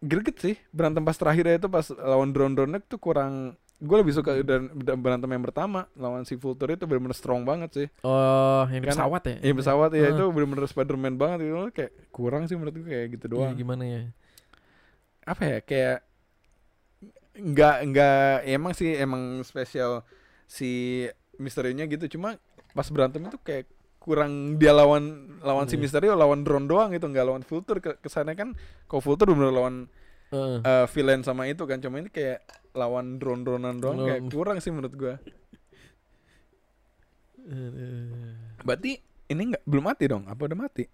[0.00, 4.36] greget sih berantem pas terakhir itu pas lawan drone drone tuh kurang gue lebih suka
[4.40, 8.92] dan berantem yang pertama lawan si Vulture itu benar-benar strong banget sih Oh, yang Karena-
[8.94, 9.36] pesawat ya?
[9.40, 10.12] Iya pesawat ya Ah.
[10.12, 13.82] itu benar-benar Spiderman banget itu kayak kurang sih menurut gue kayak gitu Iya, doang gimana
[13.82, 14.02] ya?
[15.22, 15.98] apa ya kayak
[17.32, 20.04] nggak nggak ya emang sih emang spesial
[20.44, 21.04] si
[21.36, 22.36] misterinya gitu cuma
[22.70, 23.64] pas berantem itu kayak
[23.96, 25.04] kurang dia lawan
[25.40, 25.82] lawan si Iya.
[25.82, 28.52] Misterio lawan drone doang gitu nggak lawan Vulture ke kesannya kan
[28.84, 29.88] kalau Vulture bener lawan
[30.30, 30.58] Heeh.
[30.60, 34.70] eh, villain sama itu kan cuma ini kayak lawan drone dronean doang kayak kurang sih
[34.70, 35.14] menurut gua
[38.60, 40.86] berarti ini nggak belum mati dong apa udah mati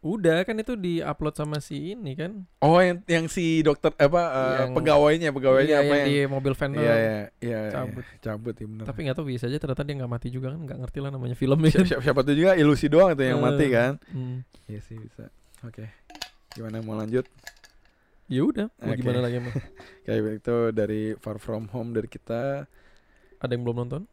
[0.00, 2.48] Udah kan itu di-upload sama si ini kan.
[2.58, 6.16] oh yang yang si dokter apa eh, Yang- pegawainya pegawainya Iya, apa yang yang di
[6.26, 6.80] mobil van tuh.
[6.80, 8.00] iya iya iya cabut.
[8.00, 10.60] iya, cabut ya bener Tapi nggak tahu bisa aja ternyata dia nggak mati juga kan,
[10.64, 11.68] nggak ngerti lah namanya film ya.
[11.70, 13.44] siapa, siapa, siapa tuh juga ilusi doang tuh yang Eh.
[13.44, 14.36] mati kan Hmm.
[14.66, 15.28] Iya sih bisa.
[15.60, 15.84] Oke.
[16.50, 17.28] Gimana mau lanjut?
[18.30, 19.02] Ya udah, mau Oke.
[19.02, 19.50] gimana lagi emang?
[20.06, 22.62] Kayak itu dari Far From Home dari kita.
[23.42, 24.06] Ada yang belum nonton?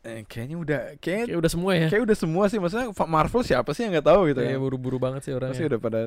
[0.00, 1.88] Eh, kayaknya udah kayak Kayak udah semua ya.
[1.92, 4.64] kayak udah semua sih maksudnya Marvel siapa sih yang nggak tahu gitu Kayak kan.
[4.64, 5.52] buru-buru banget sih orangnya.
[5.56, 6.00] Pasti udah pada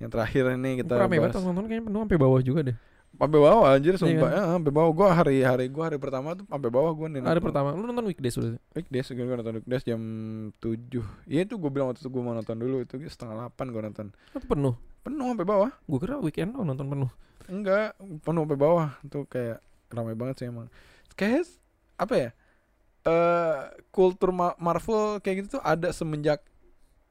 [0.00, 2.76] yang terakhir ini kita Rame banget nonton kayaknya penuh sampai bawah juga deh.
[3.14, 4.30] Sampai bawah anjir Iya sumpah.
[4.32, 7.20] Ya, sampai bawah gua hari hari gua hari pertama tuh sampai bawah gua nih.
[7.20, 7.44] Hari nonton.
[7.46, 8.56] pertama, lu nonton weekdays udah.
[8.74, 10.00] Weekdays gua nonton weekdays jam
[10.58, 11.04] 7.
[11.28, 14.08] Iya itu gua bilang waktu itu gua mau nonton dulu itu setengah 8 gua nonton.
[14.32, 14.74] Itu penuh.
[15.04, 15.70] Penuh sampai bawah.
[15.84, 17.10] Gue kira weekend lo nonton penuh.
[17.44, 17.92] Enggak,
[18.24, 18.88] penuh sampai bawah.
[19.06, 19.60] Tuh kayak
[19.92, 20.72] ramai banget sih emang.
[21.12, 21.44] Kayak
[22.00, 22.30] apa ya?
[23.04, 23.58] Eh
[23.92, 26.40] kultur Ma- Marvel kayak gitu tuh ada semenjak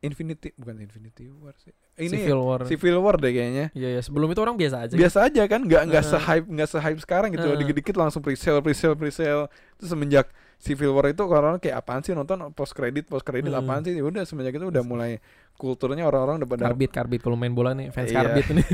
[0.03, 1.71] Infinity bukan Infinity War sih.
[1.95, 2.59] Ini Civil War.
[2.67, 3.71] Civil War deh kayaknya.
[3.71, 4.93] Iya ya, sebelum itu orang biasa aja.
[4.99, 6.19] Biasa aja kan, nggak nggak Heeh.
[6.19, 7.47] se-hype nggak se-hype sekarang gitu.
[7.47, 7.55] Heeh.
[7.55, 9.47] Dikit-dikit langsung pre-sale, pre-sale, pre-sale.
[9.79, 10.27] Terus semenjak
[10.59, 13.63] Civil War itu orang kayak apaan sih nonton post credit, post credit Hmm.
[13.63, 13.95] apaan sih?
[13.95, 15.23] Ya Udah semenjak itu udah mulai
[15.53, 18.17] kulturnya orang-orang udah pada Karbit, karbit kalau main bola nih fans Iya.
[18.19, 18.67] karbit nih.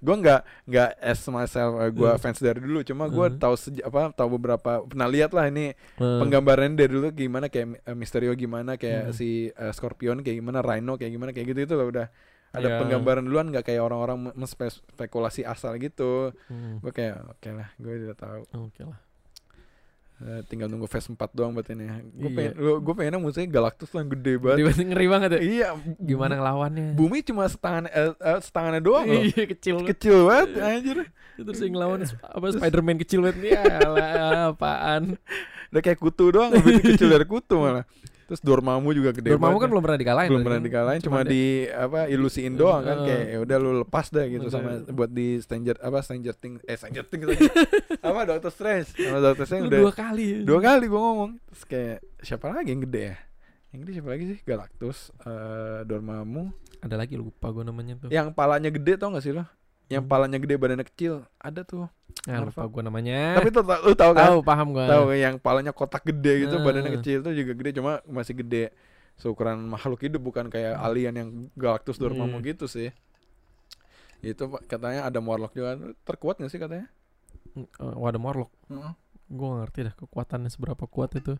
[0.00, 2.16] gue nggak nggak as myself uh, gue Hmm.
[2.18, 3.36] fans dari dulu cuma gue Hmm.
[3.36, 7.92] tahu apa tahu beberapa pernah lihat lah ini Eh, penggambaran dari dulu gimana kayak uh,
[7.92, 9.14] Mysterio gimana kayak Hmm.
[9.14, 12.08] si uh, Scorpion kayak gimana Rhino kayak gimana kayak gitu itu udah
[12.50, 12.80] ada Iya.
[12.80, 18.16] penggambaran duluan nggak kayak orang-orang menspekulasi asal gitu hmm, gue kayak oke lah gue udah
[18.16, 18.98] tahu Oke lah.
[20.20, 21.88] Eh, tinggal nunggu phase 4 doang buat ini.
[22.12, 22.36] Gue Iya.
[22.36, 22.52] pengen,
[22.84, 24.56] gue pengennya musuhnya Galactus lah yang gede banget.
[24.60, 25.40] Ngeri, ngeri banget ya.
[25.40, 25.68] Iya.
[25.96, 26.92] Gimana ngelawannya?
[26.92, 28.12] Bumi cuma setangan eh,
[28.44, 29.22] setangannya doang loh.
[29.24, 29.88] Iya kecil banget.
[29.96, 30.98] Kecil banget anjir.
[31.40, 32.00] Terus yang ngelawan
[32.36, 33.52] apa Spider-Man kecil banget nih.
[33.56, 35.16] Alah, apaan?
[35.72, 37.88] Udah kayak kutu doang, lebih kecil dari kutu malah.
[38.30, 39.60] Terus Dormammu juga gede Dormammu banget.
[39.60, 40.28] kan belum pernah dikalahin.
[40.30, 40.68] belum pernah kan.
[40.70, 44.70] dikalahin cuma di apa ilusiin doang kan kayak ya udah lu lepas dah gitu sama
[44.86, 47.50] buat di Stranger apa Stranger Things eh Stranger Things lagi.
[48.06, 50.26] apa Doctor Strange sama Doctor Strange udah dua kali.
[50.40, 53.16] dua kali gua ngomong terus kayak siapa lagi yang gede ya
[53.70, 56.44] yang gede siapa lagi sih Galactus eh Dormammu
[56.80, 58.08] Ada lagi lupa gue namanya tuh.
[58.08, 59.44] yang palanya gede tau gak sih lo
[59.90, 60.08] yang Hmm.
[60.08, 61.90] palanya gede badannya kecil ada tuh
[62.22, 63.34] Nah, lupa gue namanya.
[63.34, 64.82] tapi tuh lu tau kan tahu paham gue.
[64.84, 66.62] tahu yang palanya kotak gede gitu Eh.
[66.62, 68.70] badannya kecil tuh juga gede cuma masih gede
[69.16, 72.46] seukuran makhluk hidup bukan kayak alien yang Galactus Dormammu Hmm.
[72.46, 72.90] gitu sih
[74.20, 76.86] itu katanya ada Warlock juga terkuat gak sih katanya
[77.78, 78.52] Wah ada Morlock.
[79.26, 81.34] Gue gak ngerti dah kekuatannya seberapa kuat itu.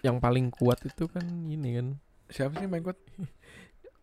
[0.00, 1.86] Yang paling kuat itu kan ini kan
[2.28, 2.98] siapa sih yang paling kuat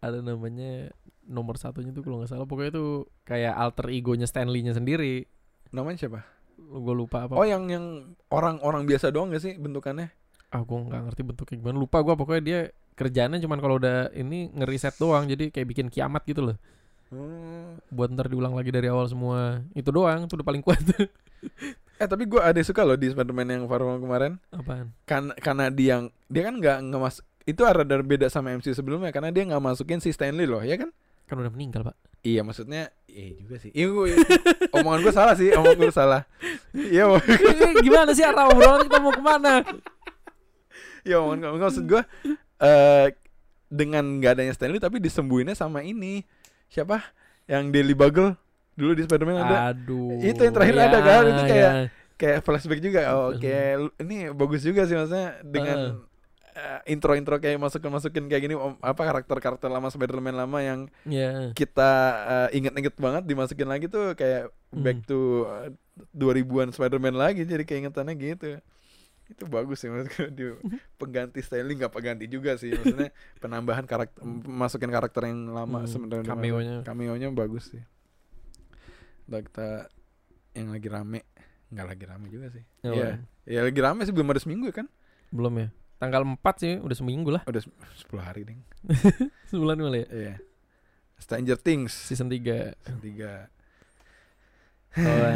[0.02, 0.92] ada namanya
[1.26, 2.46] nomor satunya tuh kalau nggak salah.
[2.46, 5.26] Pokoknya tuh kayak alter egonya Stanley-nya sendiri.
[5.74, 6.22] namanya siapa?
[6.56, 7.36] Gue lupa apa.
[7.36, 10.08] oh yang yang orang-orang biasa doang gak sih bentukannya?
[10.56, 11.76] Ah gue nggak ngerti bentuknya gimana.
[11.76, 12.60] Lupa gue pokoknya dia
[12.96, 15.28] kerjaannya cuman kalau udah ini ngeriset doang.
[15.28, 16.58] Jadi kayak bikin kiamat gitu loh.
[17.06, 17.78] Hmm.
[17.94, 19.62] buat ntar diulang lagi dari awal semua.
[19.76, 20.26] Itu doang.
[20.30, 20.82] Itu udah paling kuat.
[21.96, 24.36] Eh tapi gue ada suka loh di Spider-Man yang Far From kemarin.
[24.52, 24.92] Apaan?
[25.08, 29.16] Kan karena dia yang dia kan nggak ngemas itu ada beda sama MC sebelumnya.
[29.16, 30.92] Karena dia nggak masukin si Stanley loh ya kan
[31.26, 31.96] kan udah meninggal pak.
[32.22, 33.70] Iya maksudnya Iya juga sih.
[33.70, 34.06] Iya gue
[34.74, 36.22] Omongan gue salah sih Omongan gue salah.
[36.74, 37.22] Iya mau-
[37.86, 39.62] gimana sih arah obrolan kita mau ke mana?
[41.02, 42.02] Iya omongan gue Maksud gue
[42.58, 43.08] eh
[43.66, 46.26] Dengan gak adanya Stanley Tapi disembuhinnya sama ini.
[46.68, 47.02] Siapa?
[47.46, 48.34] Yang Daily Bugle.
[48.74, 49.72] Dulu di Spider-Man ada.
[49.72, 50.20] Aduh.
[50.20, 51.72] Itu yang terakhir ya, ada kan, itu kayak- ya.
[52.16, 53.00] Kayak flashback juga.
[53.12, 55.92] Oh kayak lu- Ini bagus juga sih maksudnya Dengan eh,
[56.86, 61.92] Intro-intro kayak masukin-masukin kayak gini Apa karakter-karakter lama Spider-Man lama yang ya kita
[62.24, 65.08] uh, inget-inget banget dimasukin lagi tuh kayak back Hmm.
[65.08, 65.68] to uh,
[66.12, 68.60] 2000-an Spider-Man lagi jadi keingetannya gitu.
[69.26, 70.46] Itu bagus sih maksudnya di
[71.00, 76.26] pengganti styling nggak pengganti juga sih maksudnya penambahan karakter masukin karakter yang lama Hmm, sebenarnya
[76.26, 76.76] cameo-nya.
[76.84, 77.82] cameo-nya bagus sih.
[79.26, 79.90] Kita
[80.54, 81.20] yang lagi rame
[81.68, 82.64] nggak lagi rame juga sih.
[82.80, 83.08] Ya, Iya.
[83.44, 84.88] Ya lagi rame sih belum ada seminggu ya kan?
[85.34, 85.68] belum ya
[86.06, 87.74] tanggal 4 sih udah seminggu lah Udah se-
[88.06, 88.62] 10 hari ding.
[89.50, 90.36] sebulan malah ya Iya.
[91.16, 93.50] Stranger Things season 3 tiga.
[94.96, 95.36] oh,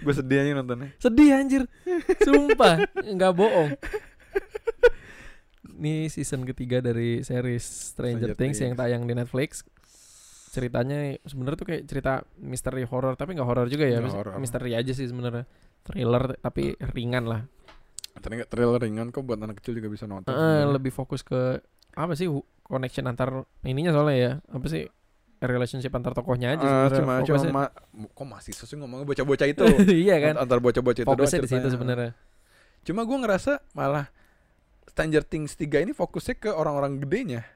[0.00, 0.96] Gue sedih aja nontonnya.
[0.96, 1.62] sedih anjir
[2.18, 3.76] sumpah nggak bohong
[5.74, 8.80] ini season ketiga dari series Stranger, Stranger Things, yang Things.
[8.80, 9.64] tayang di Netflix
[10.50, 14.34] ceritanya sebenarnya tuh kayak cerita misteri horor tapi nggak horor juga ya horor.
[14.36, 15.46] misteri aja sih sebenarnya
[15.82, 17.40] thriller tapi ringan lah
[18.20, 20.30] Ternyata trailer ringan kok buat anak kecil juga bisa nonton.
[20.30, 20.70] Sebenarnya.
[20.70, 21.58] lebih fokus ke
[21.90, 22.30] apa sih
[22.62, 24.86] connection antar ininya soalnya ya apa sih
[25.42, 27.72] relationship antar tokohnya aja sebenarnya cuma cuma ma-
[28.06, 29.64] kok masih sih ngomongnya bocah-bocah itu.
[30.06, 32.12] iya kan Antar bocah-bocah itu fokusnya di situ sebenarnya
[32.80, 34.08] Cuma gue ngerasa malah
[34.90, 37.46] Stranger Things 3 ini fokusnya ke orang-orang gedenya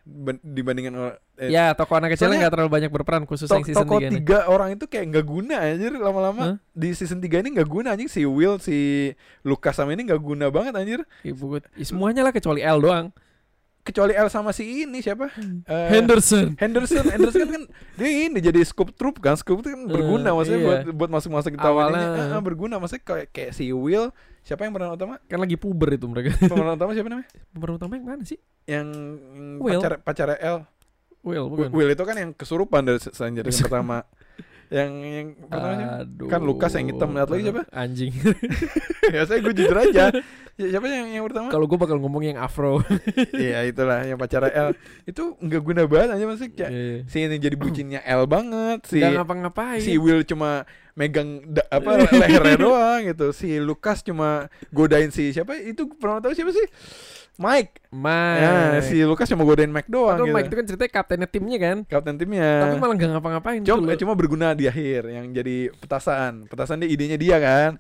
[0.41, 3.99] dibandingkan eh, ya tokoh anak kecilnya nggak terlalu banyak berperan khusus to- yang season tokoh
[3.99, 6.43] 3 nih tiga orang itu kayak nggak guna anjir lama-lama.
[6.45, 6.57] Hah?
[6.71, 8.07] di season 3 ini nggak guna anjing.
[8.07, 9.11] Si Will si
[9.43, 11.01] Lucas sama ini nggak guna banget anjir.
[11.21, 13.11] Ibu ya, semuanya lah kecuali L doang
[13.85, 15.29] kecuali El sama si ini siapa
[15.63, 17.63] Eh, Henderson Henderson, Henderson kan
[18.01, 20.67] dia ini jadi scoop troop kan, scoop itu kan berguna Eh, maksudnya iya.
[20.67, 24.09] buat buat masuk-masuk ini, Awalnya- Ah, berguna maksudnya kayak kayak si Will,
[24.41, 25.21] siapa yang peran utama?
[25.23, 27.29] kan lagi puber itu mereka Pemeran utama siapa namanya?
[27.53, 28.89] pemeran utama yang mana sih Yang
[29.61, 29.79] Will.
[29.79, 30.59] pacar pacarnya El.
[31.21, 34.09] Will bukan Will itu kan yang kesurupan dari Stranger Things pertama.
[34.67, 35.97] Yang yang pertama siapa?
[36.01, 36.29] Aduh.
[36.29, 37.63] Kan Lucas yang hitam, lihat lagi siapa?
[37.71, 38.13] anjing
[39.15, 40.05] ya saya gue jujur aja.
[40.55, 41.51] Ya, siapa yang yang pertama?
[41.51, 42.79] kalau gue bakal ngomong yang afro
[43.35, 44.69] Iya itulah yang pacarnya El.
[45.05, 46.97] Itu nggak guna banget aja maksudnya kayak Iya.
[47.05, 50.63] si ini jadi bucinnya El banget si nggak ngapa-ngapain si Will cuma
[50.95, 56.31] megang da- apa lehernya doang gitu si Lucas cuma godain si siapa itu pernah tahu
[56.33, 56.67] siapa sih
[57.35, 57.91] Mike.
[57.91, 58.43] Mike.
[58.43, 60.37] Ya si Lucas cuma godain Mike doang Padahal gitu.
[60.39, 61.77] Mike itu kan ceritanya kaptennya timnya kan?
[61.83, 62.51] Kapten timnya.
[62.63, 64.01] Tapi malah nggak ngapa-ngapain cuma, gitu loh.
[64.07, 66.47] cuma berguna di akhir yang jadi petasan.
[66.47, 67.71] Petasan dia idenya dia kan.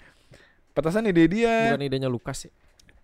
[0.74, 1.70] Petasan ide dia.
[1.70, 2.52] Bukan idenya Lucas ya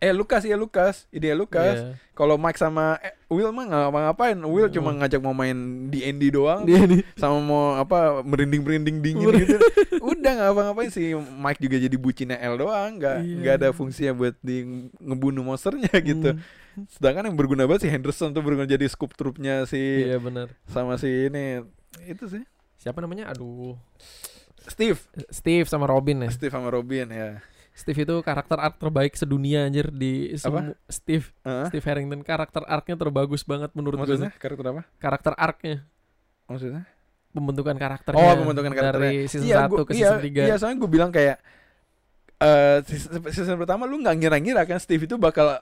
[0.01, 1.93] eh Lucas ya Lucas ide Lucas Iya.
[2.11, 4.39] kalau Mike sama eh, Will mah nggak ngapa-ngapain.
[4.43, 4.99] Will cuma Hmm.
[4.99, 5.55] ngajak mau main
[5.87, 6.65] D&D doang.
[6.65, 8.97] Dia nih sama mau apa merinding merinding.
[8.99, 9.61] dingin gitu.
[10.01, 11.13] Udah nggak apa ngapain sih.
[11.15, 12.97] Mike juga jadi bucinnya L doang.
[12.97, 13.35] Nggak Iya.
[13.39, 14.65] nggak ada fungsinya buat di
[14.97, 16.33] ngebunuh monsternya gitu.
[16.35, 16.89] Hmm.
[16.89, 19.77] sedangkan yang berguna banget si Henderson tuh berguna jadi scoop troopnya si
[20.07, 20.49] iya benar.
[20.65, 21.61] sama si ini.
[22.03, 22.41] Itu sih.
[22.79, 23.29] Siapa namanya?
[23.29, 23.77] Aduh.
[24.65, 24.97] Steve.
[25.29, 26.31] Steve sama Robin ya.
[26.31, 27.43] Steve sama Robin ya
[27.81, 31.67] Steve itu karakter arc terbaik sedunia anjir di semu- Steve Heeh.
[31.67, 34.83] Steve Harrington karakter arc-nya terbagus banget menurut gue Maksudnya karakter apa?
[34.97, 35.77] karakter arc-nya
[36.45, 36.83] Maksudnya?
[37.31, 39.07] pembentukan karakternya Oh, pembentukan karakternya.
[39.09, 41.37] dari season Iya, 1 gua- ke iya, season 3 Iya, soalnya gue bilang kayak
[42.39, 45.61] eh season, season pertama lu nggak ngira-ngira kan Steve itu bakal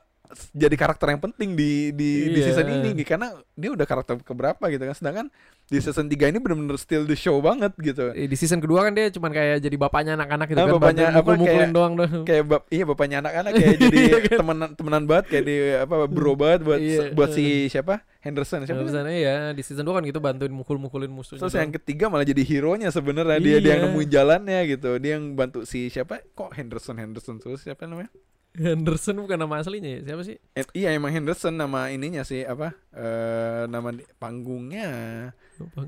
[0.51, 2.53] jadi karakter yang penting di di, di Iya.
[2.53, 4.95] season ini karena dia udah karakter keberapa gitu kan.
[4.95, 5.27] Sedangkan
[5.65, 8.09] di season 3 ini bener-bener still the show banget gitu.
[8.11, 10.75] Eh, di season kedua kan dia cuman kayak jadi bapaknya anak-anak gitu Ah, kan.
[10.75, 14.37] bapaknya apa, kayak- doang doang kayak bap iya bapaknya anak-anak kayak jadi Iya kan?
[14.39, 17.13] temenan temenan banget kayak di apa bro banget buat Iya.
[17.13, 18.01] buat si siapa?
[18.19, 22.09] Henderson siapa sana ya di season 2 kan gitu bantuin mukul-mukulin musuhnya Terus yang ketiga
[22.09, 23.39] malah jadi hero nya sebenarnya.
[23.39, 23.89] Dia dia yang Iya.
[23.89, 24.91] nemuin jalannya gitu.
[24.99, 26.21] Dia yang bantu si siapa?
[26.33, 28.09] Kok Henderson Henderson terus siapa namanya
[28.57, 30.01] Henderson bukan nama aslinya ya?
[30.13, 30.37] Siapa sih?
[30.57, 34.89] Eh, iya emang Henderson nama ininya sih apa eh nama panggungnya.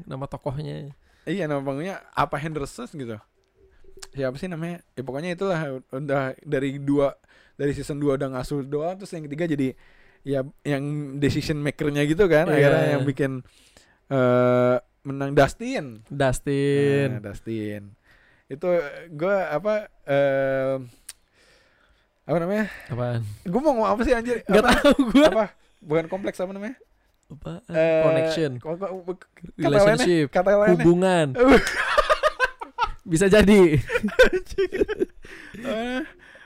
[0.07, 0.93] Nama tokohnya.
[1.25, 3.17] Iya nama panggungnya apa Henderson gitu.
[4.13, 4.83] Siapa sih namanya?
[4.95, 7.15] Ya pokoknya itulah udah dari dua
[7.55, 9.77] dari season 2 udah ngasuh doang terus yang ketiga jadi
[10.25, 12.57] ya yang decision makernya gitu kan Iya.
[12.57, 13.33] akhirnya yang bikin
[14.09, 16.01] eh menang Dustin.
[16.09, 17.21] Dustin.
[17.21, 17.93] Nah, Dustin.
[18.49, 18.69] Itu
[19.13, 20.77] gue apa eh
[22.31, 22.67] apa namanya?
[22.87, 23.21] Apaan?
[23.43, 24.47] Gue mau ngomong apa sih anjir?
[24.47, 25.47] Nggak apa, tahu gue apa?
[25.83, 26.79] Bukan kompleks apa namanya?
[27.27, 28.51] Apa Eh, connection.
[29.57, 30.27] relationship.
[30.31, 30.79] kata lainnya.
[30.79, 31.27] Hubungan.
[33.11, 33.83] Bisa jadi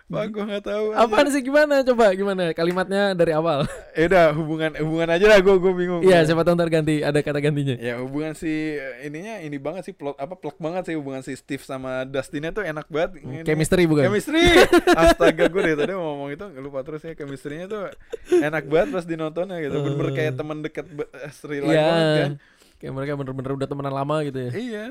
[0.04, 0.92] Eh, Wah, gue nggak tahu.
[0.92, 5.40] apaan sih gimana coba gimana kalimatnya dari awal Eh, udah hubungan hubungan aja lah.
[5.40, 6.00] Gue gue bingung.
[6.02, 9.82] iya siapa tahu ntar ganti ada kata gantinya Ya hubungan si eh, ininya ini banget
[9.82, 13.16] sih plot apa plot banget sih hubungan si Steve sama Dustinnya tuh enak banget.
[13.18, 14.44] Ini- chemistry bukan Chemistry.
[15.00, 17.88] Astaga gue dari tadi mau ngomong itu lupa terus ya chemistry-nya tuh
[18.30, 19.72] enak banget pas dinontonnya gitu.
[19.74, 21.80] Bener-bener kayak teman dekat eh, life Iya.
[21.82, 22.32] banget kan.
[22.76, 24.84] kayak mereka bener-bener udah temenan lama gitu ya Iya.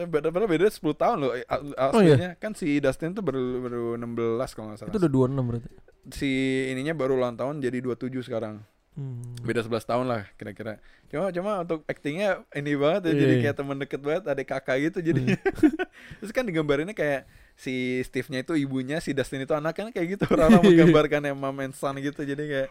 [0.00, 2.16] Tapi beda beda beda 10 tahun loh eh, a- Oh, iya?
[2.16, 2.30] aslinya.
[2.36, 4.08] Kan si Dustin tuh baru baru 16
[4.50, 4.88] kalau nggak salah.
[4.88, 5.68] itu udah 26 berarti
[6.10, 6.30] Si
[6.66, 8.64] ininya baru ulang tahun jadi 27 sekarang.
[8.90, 9.40] hmm.
[9.40, 10.80] Beda 11 tahun lah kira-kira.
[11.06, 13.42] Cuma cuma untuk actingnya ini banget ya jadi Iya.
[13.44, 15.22] kayak teman deket banget, adik kakak gitu jadi.
[16.18, 20.24] Terus kan digambarinnya kayak si Steve-nya itu ibunya, si Dustin itu anaknya kayak gitu.
[20.32, 22.22] Orang-orang menggambarkan yang mom and son gitu.
[22.22, 22.68] Jadi kayak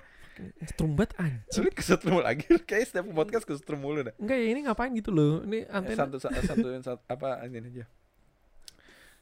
[0.64, 1.64] Setrum banget anjing.
[1.64, 5.44] Lu kesetrum lagi Kayak setiap podcast kesetrum mulu dah Enggak ya ini ngapain gitu loh?
[5.44, 7.86] Ini Eh, antena Satu satu, satu, satu Apa ini aja.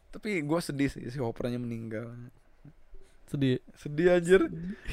[0.10, 2.14] Tapi gue sedih sih Si Hoppernya meninggal.
[3.28, 3.60] Sedih.
[3.76, 4.42] Sedih anjir.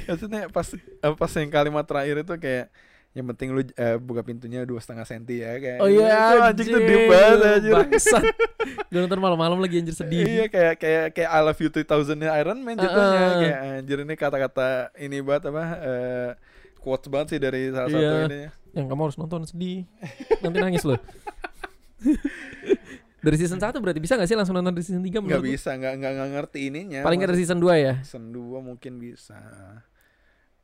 [0.06, 2.66] Maksudnya pas eh, Pas yang kalimat terakhir itu kayak
[3.14, 5.78] yang penting lu eh, buka pintunya dua setengah senti ya kayak.
[5.78, 7.72] Oh iya anjing tuh deep banget anjir.
[7.72, 8.22] Bangsat.
[8.90, 10.26] Gue nonton malam-malam lagi anjir sedih.
[10.26, 11.86] Iya kayak kayak kayak I love you 2000
[12.18, 13.18] nya Iron Man jatuhnya.
[13.22, 13.32] Ah.
[13.38, 16.30] kayak anjir ini kata-kata ini banget apa eh
[16.82, 18.26] quotes banget sih dari salah satu Iya.
[18.26, 18.50] ininya.
[18.74, 19.86] Yang kamu harus nonton sedih.
[20.42, 20.98] Nanti nangis loh.
[23.24, 25.56] Dari season 1 berarti bisa gak sih langsung nonton dari season 3 nggak menurut lu?
[25.56, 27.94] bisa nggak nggak nggak ngerti ininya Paling nggak dari season 2 ya?
[28.04, 29.40] Season 2 mungkin bisa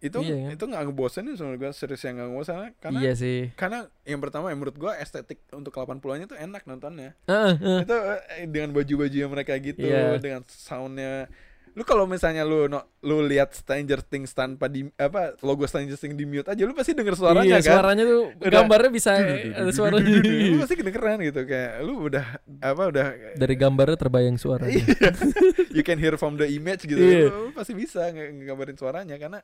[0.01, 0.51] itu Iya, kan?
[0.57, 4.49] itu nggak ngebosenin menurut gue serius yang nggak ngebosenin karena Iya sih karena yang pertama
[4.49, 7.81] yang menurut gua estetik untuk 80-annya tuh enak nontonnya Heeh, heeh.
[7.85, 10.17] itu eh, dengan baju-baju yang mereka gitu Iya.
[10.17, 11.29] dengan soundnya
[11.71, 16.13] lu kalau misalnya lu no, lu lihat Stranger Things tanpa di apa logo Stranger Things
[16.13, 18.51] di mute aja lu pasti denger suaranya Iya kan suaranya tuh Udah.
[18.51, 22.27] Gambarnya bisa ada suaranya lu pasti kedengeran gitu kayak lu udah
[22.59, 25.11] apa udah Dari gambarnya terbayang suaranya Iya.
[25.77, 27.31] you can hear from the image gitu Iya.
[27.31, 29.39] lu, lu pasti bisa ngegambarin suaranya karena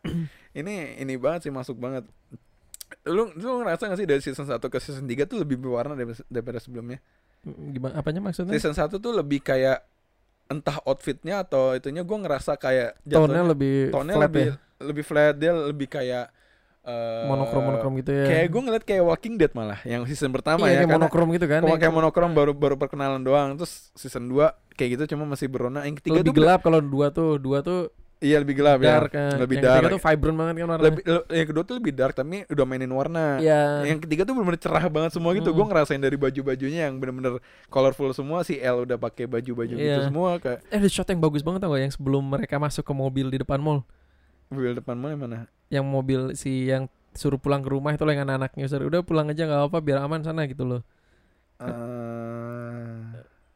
[0.53, 2.03] ini ini banget sih masuk banget
[3.07, 6.23] lu lu ngerasa gak sih dari season 1 ke season 3 tuh lebih berwarna daripada,
[6.27, 6.99] daripada sebelumnya
[7.47, 8.55] Gimana apanya maksudnya?
[8.55, 9.79] season 1 tuh lebih kayak
[10.47, 14.55] entah outfitnya atau itunya gue ngerasa kayak Tone-nya jatuhnya lebih flat lebih ya?
[14.79, 16.31] lebih flat dia lebih kayak
[16.87, 18.27] eh, Monokrom-monokrom gitu ya?
[18.31, 21.29] kayak gue ngeliat kayak Walking Dead malah yang season pertama ya Iya kayak karena monokrom
[21.35, 25.49] gitu kan kayak monokrom baru baru perkenalan doang terus season 2 kayak gitu cuma masih
[25.49, 25.89] berwarna.
[25.89, 29.29] Yang ketiga lebih tuh gelap kalau dua tuh dua tuh iya lebih gelap dark ya
[29.29, 29.37] kan.
[29.37, 29.77] lebih yang dark.
[29.77, 30.87] ketiga tuh vibrant banget kan warnanya.
[30.89, 33.27] Lebih le- yang kedua tuh lebih dark tapi udah mainin warna.
[33.37, 33.61] Iya.
[33.85, 35.51] Yang ketiga tuh bener-bener cerah banget semua gitu.
[35.53, 35.59] Hmm.
[35.61, 37.39] gue ngerasain dari baju-bajunya yang bener-bener
[37.69, 40.09] colorful semua si L udah pakai baju-baju gitu Iya.
[40.09, 41.83] semua kayak eh ada shot yang bagus banget tau gak?
[41.85, 43.85] Yang sebelum mereka masuk ke mobil di depan mall.
[44.49, 45.39] Mobil depan mana mana?
[45.69, 49.45] Yang mobil si yang suruh pulang ke rumah itu loh yang anak-anaknya udah pulang aja
[49.45, 50.81] nggak apa biar aman sana gitu loh.
[51.57, 52.93] Eh,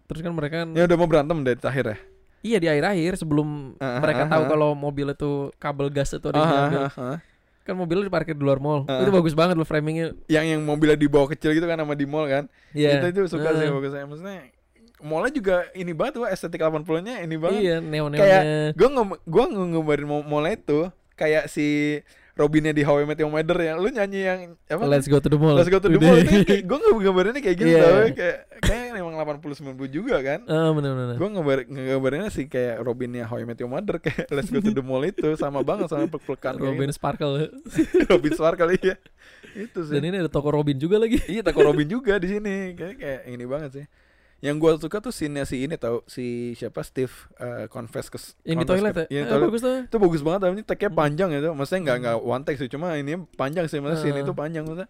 [0.08, 1.98] terus kan mereka kan ya udah mau berantem dari terakhir ya
[2.40, 4.48] iya di akhir-akhir sebelum Ah, mereka ah, tahu ah.
[4.48, 6.80] kalau mobil itu kabel gas itu ada Ah, diambil.
[6.82, 7.18] ah, ah.
[7.60, 9.00] kan mobilnya diparkir di luar mall Ah.
[9.00, 12.24] itu bagus banget loh framingnya yang yang mobilnya dibawa kecil gitu kan sama di mall
[12.24, 13.72] kan Iya itu itu suka sih Ah.
[13.72, 14.48] bagus saya maksudnya
[15.00, 18.42] mallnya juga ini banget tuh estetik 80 nya ini banget iya neon Kayak
[18.74, 20.80] gue nge gua nge- ngegambarin mall- itu
[21.14, 22.00] kayak si
[22.40, 25.28] Robinnya di How I Met Your Mother ya lu nyanyi yang apa Let's go to
[25.28, 25.52] the mall.
[25.52, 26.08] Let's go to the Udah.
[26.08, 26.24] mall
[26.70, 27.82] gue ngegambarinnya kayak gitu Iya.
[27.82, 31.14] tau kayak kayak emang 80 90 juga kan Ah, benar-benar.
[31.14, 34.70] gue ngebar ngegambarinnya sih kayak Robinnya How I Met Your Mother kayak Let's go to
[34.70, 37.34] the mall itu sama banget sama peluk-pelukan Robin Sparkle.
[37.36, 37.52] gitu.
[38.10, 38.96] Robin Sparkle iya
[39.52, 41.18] itu sih Dan ini ada toko Robin juga lagi.
[41.26, 43.84] iya toko Robin juga di sini kayak kayak ini banget sih
[44.40, 46.24] yang gue suka tuh scene si ini tau si
[46.54, 49.08] siapa Steve eh, confess ke confess toilet ke- ya.
[49.10, 49.44] iya, Eh, toilet.
[49.46, 49.78] bagus tuh.
[49.84, 52.66] itu bagus banget tapi ini tag-nya panjang ya tuh maksudnya nggak nggak one take sih
[52.66, 54.24] cuma ini panjang sih maksudnya scene Hmm.
[54.24, 54.88] itu panjang maksudnya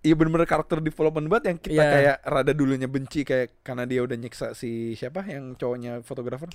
[0.00, 1.90] Iya bener-bener karakter development banget yang kita Iya.
[1.92, 6.46] kayak rada dulunya benci kayak karena dia udah nyiksa si siapa yang cowoknya fotografer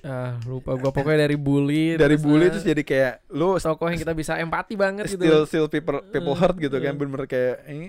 [0.00, 3.86] Ah, lupa gua pokoknya dari bully dari terus, bully ah, terus jadi kayak lu tokoh
[3.88, 5.18] yang kita bisa empati banget gitu.
[5.18, 6.42] still still people people Hmm.
[6.44, 6.98] hurt gitu kan Hmm.
[7.00, 7.86] bener-bener kayak ini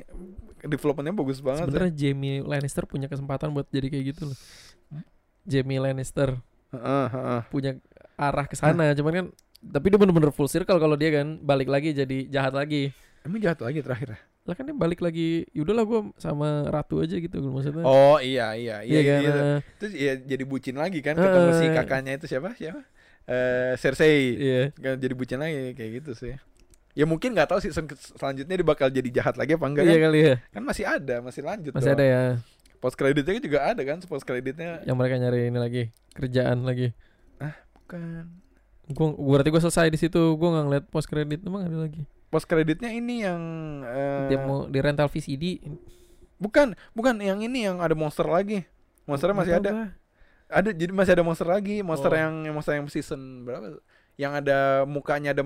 [0.62, 1.66] developmentnya bagus banget ya.
[1.66, 4.38] Sebenarnya Jamie Lannister punya kesempatan buat jadi kayak gitu loh.
[5.44, 6.38] Jamie Lannister
[6.70, 7.42] Heeh, heeh.
[7.50, 7.72] punya
[8.14, 9.26] arah ke sana, cuman kan
[9.60, 12.92] tapi dia bener-bener full circle kalau dia kan balik lagi jadi jahat lagi.
[13.22, 17.14] emang jahat lagi terakhir ya Lah kan dia balik lagi, yaudahlah gua sama ratu aja
[17.14, 17.84] gitu maksudnya.
[17.84, 19.20] oh iya iya iya, iya kan.
[19.22, 19.34] iya.
[19.78, 21.74] terus ya jadi bucin lagi kan ketemu si Eh.
[21.74, 22.82] kakaknya itu siapa siapa
[23.26, 24.62] eh Cersei Iya.
[24.74, 26.34] Kan jadi bucin lagi kayak gitu sih
[27.00, 30.04] ya mungkin nggak tahu season selanjutnya dia bakal jadi jahat lagi apa enggak Iya kan?
[30.04, 30.36] kali ya.
[30.52, 32.22] kan masih ada masih lanjut Masih ada ya
[32.78, 36.92] post kreditnya juga ada kan post kreditnya yang mereka nyari ini lagi, kerjaan lagi.
[37.78, 38.28] bukan
[38.90, 42.04] Gua, gua berarti gua selesai di situ, gua nggak ngeliat post credit emang ada lagi.
[42.28, 43.42] post kreditnya ini yang
[43.84, 45.62] eh, Dia mau di rental VCD.
[46.36, 48.64] bukan bukan yang ini yang ada monster lagi
[49.04, 49.92] monsternya masih ada
[50.48, 52.16] ada jadi masih ada monster lagi monster Oh.
[52.16, 53.78] yang monster yang season berapa
[54.16, 55.44] yang ada mukanya ada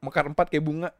[0.00, 0.90] mekar empat kayak bunga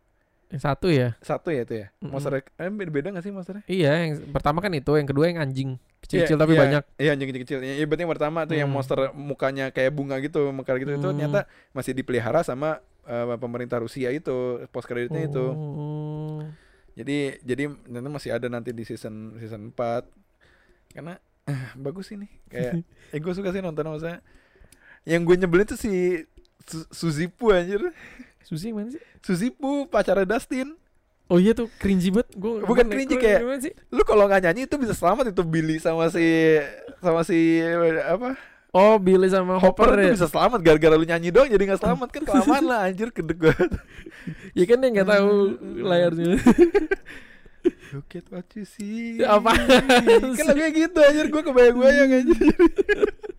[0.50, 1.14] Yang satu ya?
[1.22, 2.10] satu ya itu ya Mm-mm.
[2.10, 5.38] monster eh beda beda nggak sih monsternya Iya, yang pertama kan itu, yang kedua yang
[5.38, 5.78] anjing.
[6.02, 6.82] Kecil-kecil Iya, tapi iya, banyak.
[6.98, 7.58] Iya anjing kecil-kecil.
[7.62, 8.76] Iya berarti yang pertama tuh yang Hmm.
[8.76, 11.14] monster mukanya kayak bunga gitu, mekar gitu itu Hmm.
[11.14, 11.40] ternyata
[11.70, 14.32] masih dipelihara sama eh, pemerintah Rusia itu
[14.68, 15.46] post kreditnya itu.
[15.50, 16.42] Oh.
[16.92, 20.02] Jadi jadi nanti masih ada nanti di season season 4.
[20.90, 21.14] Karena
[21.46, 22.26] eh, bagus ini.
[22.46, 22.82] Kayak
[23.14, 24.18] eh gue suka sih nonton maksudnya.
[25.04, 26.26] Yang gue nyebelin tuh si
[26.66, 27.80] Su- Suzipu anjir.
[28.42, 29.00] Susi mana sih?
[29.20, 30.74] Suzipu pacarnya Dustin.
[31.26, 32.34] Oh iya tuh cringy banget.
[32.34, 33.72] Gua Bukan cringy, kayak- sih?
[33.88, 36.58] Lu kalau nggak nyanyi itu bisa selamat itu Billy sama si
[36.98, 37.62] sama si
[37.96, 38.34] apa
[38.70, 40.14] Oh, Billy sama Hopper Hopper, ya.
[40.14, 43.70] bisa selamat gara-gara lu nyanyi doang jadi nggak selamat kan kelamaan lah anjir kedek banget.
[44.52, 45.30] Ya kan dia nggak tahu
[45.80, 46.34] layarnya.
[47.92, 49.18] Look at what you see.
[49.20, 49.66] Apaan
[50.32, 52.38] Kan lagunya gitu anjir gue kebayang-bayang anjir.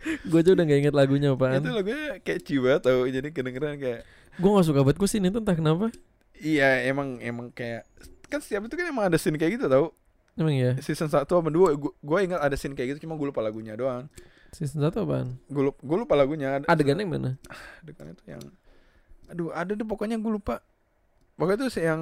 [0.01, 1.57] gue aja udah gak inget lagunya apaan.
[1.57, 4.01] Itu lagunya kayak ciwa tau jadi kedengeran kayak
[4.37, 5.91] Gue gak suka banget gue sih itu entah kenapa.
[6.35, 7.85] iya emang emang kayak
[8.25, 9.93] kan setiap itu kan emang ada scene kayak gitu tau
[10.33, 10.73] Emang ya.
[10.79, 14.09] season 1 apa 2 gue ingat ada scene kayak gitu cuma gue lupa lagunya doang
[14.49, 15.37] Season 1 apaan?
[15.45, 17.31] gue lupa, lupa lagunya ada Adegannya yang mana?
[17.79, 18.41] adegan itu yang
[19.27, 20.65] aduh ada deh pokoknya gue lupa
[21.35, 22.01] pokoknya tuh yang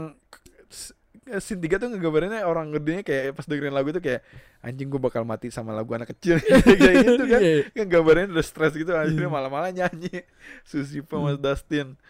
[1.36, 4.24] scene 3 tuh ngegambarinnya orang gedenya kayak pas dengerin lagu itu kayak
[4.62, 6.40] anjing gue bakal mati sama lagu anak kecil
[6.80, 7.68] kayak gitu kan Iya.
[7.70, 9.36] kan gambarnya udah stres gitu akhirnya Hmm.
[9.36, 10.24] malah-malah nyanyi
[10.64, 12.08] Susi sama Dustin Nah,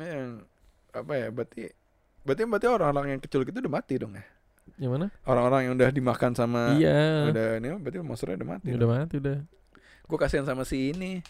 [0.00, 0.28] yang
[0.90, 1.70] apa ya berarti
[2.22, 4.24] berarti berarti orang-orang yang kecil gitu udah mati dong ya
[4.74, 5.06] Yang mana?
[5.24, 7.28] orang-orang yang udah dimakan sama iya.
[7.28, 9.38] udah ini berarti monsternya udah mati Udah mati udah.
[10.04, 11.20] gue kasihan sama si ini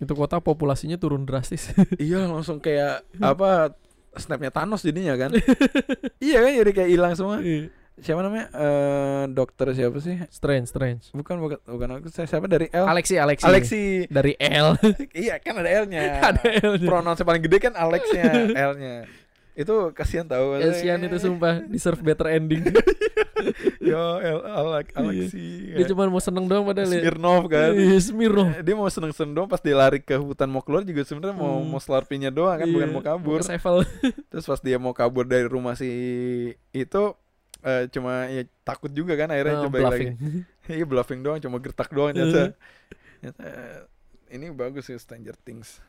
[0.00, 1.70] Itu kota populasinya turun drastis.
[2.00, 3.76] iya langsung kayak apa
[4.16, 5.30] snapnya Thanos jadinya kan
[6.24, 7.38] iya kan jadi kayak hilang semua
[8.00, 11.04] siapa namanya eh dokter siapa sih strange, strange.
[11.10, 13.44] bukan bukan bukan aku siapa dari L Alexi, Alexi.
[13.44, 14.72] Alexi Dari L.
[15.16, 16.86] iya kan ada L-nya Ada L-nya.
[16.86, 18.24] pronounce paling gede kan Alexnya
[18.68, 19.04] L-nya
[19.52, 22.64] itu kasihan tahu Kasian itu sumpah deserve better ending.
[23.78, 27.00] yo L Alex Alexi Dia cuma mau seneng doang padahal ya.
[27.02, 28.46] Smirnov kan Iya, Smirnov.
[28.56, 31.68] dia mau seneng-seneng doang pas dia lari ke hutan mau keluar juga sebenarnya mau Hmm.
[31.68, 33.40] mau slurpinya doang kan bukan Iya, mau kabur
[34.30, 35.90] terus pas dia mau kabur dari rumah si
[36.70, 37.04] itu
[37.64, 40.16] eh, cuma ya takut juga kan akhirnya Oh, coba lagi.
[40.72, 42.56] iya bluffing doang cuma gertak doang ternyata.
[43.20, 43.78] Ternyata, eh,
[44.36, 45.82] ini bagus sih Stranger Things.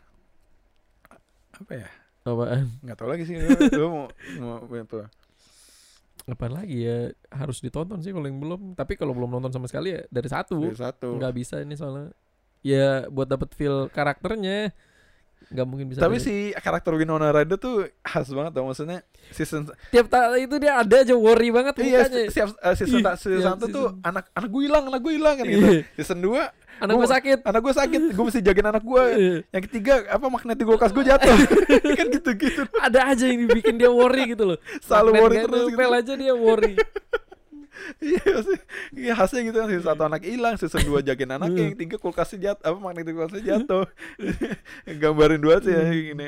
[1.56, 1.90] Apa ya?
[2.22, 2.70] Apaan?
[2.86, 3.36] nggak tahu lagi sih.
[3.80, 4.06] Lu, mau
[4.38, 5.10] mau apa?
[6.30, 7.10] Apaan lagi ya?
[7.34, 8.62] Harus ditonton sih kalau yang belum.
[8.78, 10.62] Tapi kalau belum nonton sama sekali ya dari satu.
[10.62, 11.18] Dari satu.
[11.18, 12.14] Nggak bisa ini soalnya.
[12.62, 14.70] Ya buat dapet feel karakternya
[15.52, 16.00] nggak mungkin bisa.
[16.00, 20.08] tapi si karakter Winona Ryder tuh khas banget tau maksudnya season tiap
[20.40, 22.32] itu dia ada aja worry banget iya mukanya.
[22.32, 25.36] siap eh, season Iya, season iya, satu tuh anak anak gue hilang anak gue hilang
[25.36, 25.84] kan gitu Iya.
[26.00, 26.40] season 2
[26.82, 27.40] Anak gue sakit.
[27.46, 29.04] anak gue sakit gue mesti jagain anak gue
[29.54, 31.38] yang ketiga apa magnet di kulkas gue jatuh
[32.00, 34.58] kan gitu gitu ada aja yang bikin dia worry gitu loh.
[34.82, 35.78] Selalu worry terus gitu.
[35.78, 36.74] aja dia worry.
[38.00, 38.60] iya sih
[38.94, 41.60] iya khasnya gitu kan season satu anak hilang season dua jagain anak Hmm.
[41.60, 43.86] yang tiga kulkasnya jatuh apa magnet di kulkasnya jatuh
[45.02, 46.14] gambarin dua sih ya Hmm.
[46.14, 46.26] ini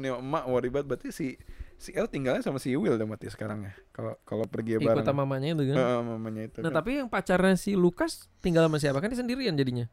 [0.00, 1.36] ini emak worry banget berarti si
[1.74, 3.72] si El tinggalnya sama si Will dong mati sekarang ya.
[3.92, 5.04] Kalau kalau pergi Ikut bareng.
[5.04, 5.76] sama mamanya itu kan.
[5.76, 6.58] Heeh, mamanya itu.
[6.64, 6.80] Nah kan.
[6.80, 9.84] tapi yang pacarnya si Lukas tinggal sama siapa kan dia sendirian jadinya.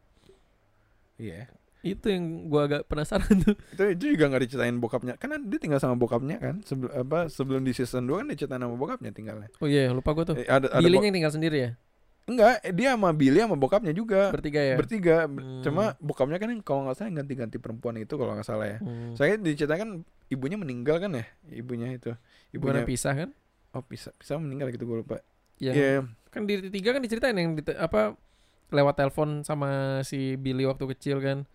[1.20, 1.52] Iya.
[1.82, 3.54] Itu yang gua agak penasaran tuh.
[3.74, 5.18] Itu itu juga nggak diceritain bokapnya.
[5.18, 6.62] Kan dia tinggal sama bokapnya kan.
[6.62, 9.48] Sebelum apa sebelum di season 2 kan diceritain sama bokapnya tinggalnya.
[9.58, 10.36] Oh iya lupa gua tuh.
[10.38, 11.72] Eh, ada ada Billy yang tinggal sendiri ya?
[12.22, 14.30] enggak, eh, dia sama Billy sama bokapnya juga.
[14.30, 14.78] Bertiga ya?
[14.78, 15.26] Bertiga.
[15.26, 15.58] Hmm.
[15.66, 18.78] Cuma bokapnya kan kalau nggak salah ganti-ganti perempuan itu kalau nggak salah ya.
[18.78, 19.18] Hmm.
[19.18, 22.14] Saya diceritakan ibunya meninggal kan ya, ibunya itu.
[22.54, 23.34] Ibunya pisah kan?
[23.72, 25.24] oh bisa bisa meninggal gitu gue lupa.
[25.60, 25.72] Iya.
[25.72, 25.90] Iya.
[26.32, 28.16] Kan di tiga kan diceritain yang di, apa
[28.72, 31.48] lewat telepon sama si Billy waktu kecil kan.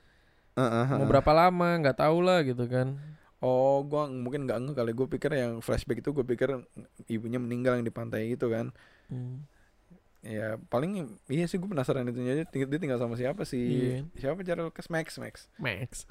[0.57, 2.97] Heeh, Mau berapa lama nggak tahu lah gitu kan.
[3.37, 4.91] Oh, gua mungkin nggak nge kali.
[4.97, 6.57] Gue pikir yang flashback itu gue pikir
[7.05, 8.73] ibunya meninggal yang di pantai itu kan.
[9.13, 9.45] Hmm.
[10.25, 12.49] Ya paling iya sih gue penasaran itu aja.
[12.49, 13.61] Dia tinggal sama siapa sih?
[13.61, 13.97] Iya.
[14.17, 15.45] Siapa cara Lucas Max Max?
[15.61, 16.09] Max.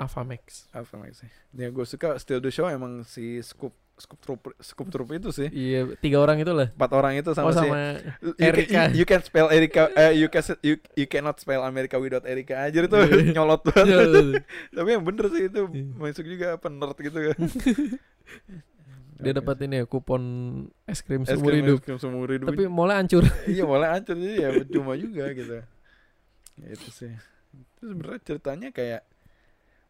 [0.00, 0.66] Alpha Max.
[0.72, 1.30] Apa Max sih?
[1.52, 5.46] Ya gue suka Still the Show emang si Scoop Scoop Troop Scoop Troop itu sih.
[5.48, 6.66] Iya, tiga orang itu lah.
[6.68, 7.78] Empat orang itu oh sama, si sama
[8.18, 8.80] You can, Erika.
[8.90, 12.66] you, you can spell Erika eh, you can you, you cannot spell America without Erika
[12.66, 13.30] aja itu Iya.
[13.38, 13.96] nyolot Iya, banget.
[14.02, 14.28] betul.
[14.74, 15.84] Tapi yang bener sih itu Iya.
[15.94, 17.38] masuk juga apa nerd gitu kan.
[19.14, 20.22] Dia dapat ini ya kupon
[20.84, 21.78] es krim Es seumur hidup.
[21.78, 22.50] es krim seumur hidup.
[22.50, 23.22] Tapi mulai hancur.
[23.46, 25.62] iya boleh hancur jadi ya percuma juga gitu.
[26.58, 27.14] Ya, itu sih.
[27.54, 29.06] Itu sebenarnya ceritanya kayak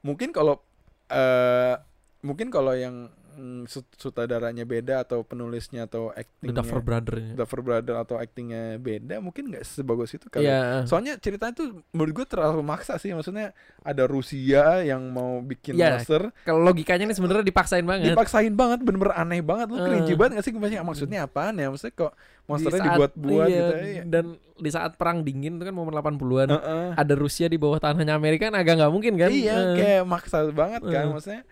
[0.05, 0.61] mungkin kalau
[1.09, 1.77] eh
[2.21, 7.33] mungkin kalau yang mm, sut- sutradaranya beda atau penulisnya atau The actingnya Duffer Brother-nya.
[7.35, 10.45] Duffer Brother atau actingnya beda mungkin nggak sebagus itu kali.
[10.45, 10.85] Iya.
[10.85, 13.11] Soalnya ceritanya tuh menurut gue terlalu maksa sih.
[13.11, 18.11] Maksudnya ada Rusia yang mau bikin Iya, monster, Kalau logikanya ini sebenarnya dipaksain banget.
[18.11, 19.67] dipaksain banget, bener-bener aneh banget.
[19.69, 19.85] Lu Eh.
[19.85, 20.53] cringy banget gak sih?
[20.53, 21.69] Maksudnya, maksudnya apaan ya?
[21.69, 23.75] Maksudnya kok Di monsternya saat- dibuat-buat iya, gitu.
[23.85, 24.03] Iya.
[24.05, 24.25] Dan
[24.55, 26.49] di saat perang dingin itu kan momen 80-an.
[26.49, 26.89] Heeh.
[26.95, 29.29] Ada Rusia di bawah tanahnya Amerika kan agak nggak mungkin kan?
[29.29, 29.77] Iya, Eh.
[29.77, 31.05] kayak maksa banget kan.
[31.05, 31.13] Eh.
[31.13, 31.43] Maksudnya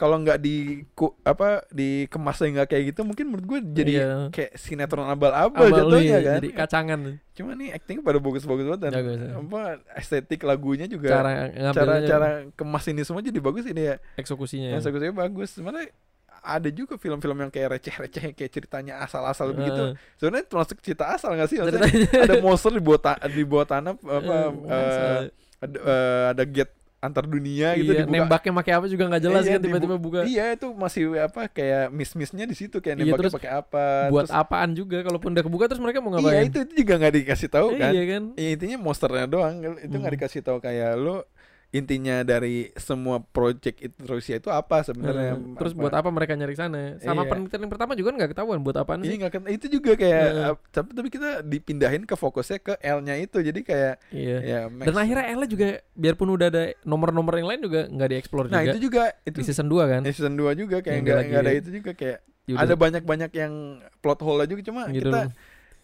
[0.00, 0.56] kalau nggak di
[0.90, 4.08] ku, apa dikemasnya nggak kayak gitu, mungkin menurut gue jadi Iya.
[4.32, 6.34] kayak sinetron abal-abal Abal, jatuhnya iya, kan.
[6.40, 7.00] Jadi kacangan.
[7.30, 9.28] Cuma nih actingnya pada bagus-bagus banget dan Jago sih.
[9.30, 9.60] apa
[9.94, 11.32] estetik lagunya juga Cara
[11.70, 13.96] cara cara kemas ini semua jadi bagus ini ya.
[14.16, 14.72] eksekusinya.
[14.72, 15.48] Yang eksekusinya bagus.
[15.52, 15.92] Sebenarnya
[16.40, 19.92] ada juga film-film yang kayak receh-receh kayak ceritanya asal-asal begitu.
[19.92, 21.60] Eh, Sebenarnya termasuk cerita asal gak sih?
[21.60, 21.84] Maksudnya
[22.16, 25.20] ada monster di bawah ta- di bawah tanah apa eh, eh,
[25.60, 28.12] ada, eh, ada gate antar dunia gitu iya, dibuka.
[28.14, 30.20] nembaknya pakai apa juga nggak jelas Iya, kan tiba-tiba buka.
[30.22, 33.84] Iya itu masih apa kayak miss-missnya di situ kayak Iya, nembaknya terus pakai apa.
[34.08, 36.46] Buat terus, apaan juga kalaupun udah kebuka terus mereka mau Iya ngapain?
[36.46, 37.90] itu, itu juga nggak dikasih tahu kan.
[37.90, 38.22] Iya kan?
[38.36, 40.16] Ya, intinya monsternya doang itu nggak Hmm.
[40.20, 41.24] dikasih tahu kayak lo
[41.70, 46.52] intinya dari semua project itu Rusia itu apa sebenarnya Hmm, Terus buat apa mereka nyari
[46.52, 46.98] sana?
[46.98, 47.30] Sama Iya.
[47.30, 49.18] penelitian yang pertama juga nggak ketahuan buat apaan Iya sih?
[49.18, 50.50] nggak ken- itu juga kayak Heeh.
[50.50, 54.36] uh, tapi tapi kita dipindahin ke fokusnya ke L-nya itu jadi kayak Iya.
[54.40, 58.60] ya Dan akhirnya Ella juga biarpun udah ada nomor-nomor yang lain juga nggak dieksplor nah
[58.60, 60.00] juga itu juga itu di season 2 kan.
[60.02, 62.18] di season 2 juga kayak nggak ada itu juga kayak
[62.48, 63.52] Yaudah, ada banyak-banyak yang
[64.00, 65.06] plot hole juga cuma gitu.
[65.06, 65.30] kita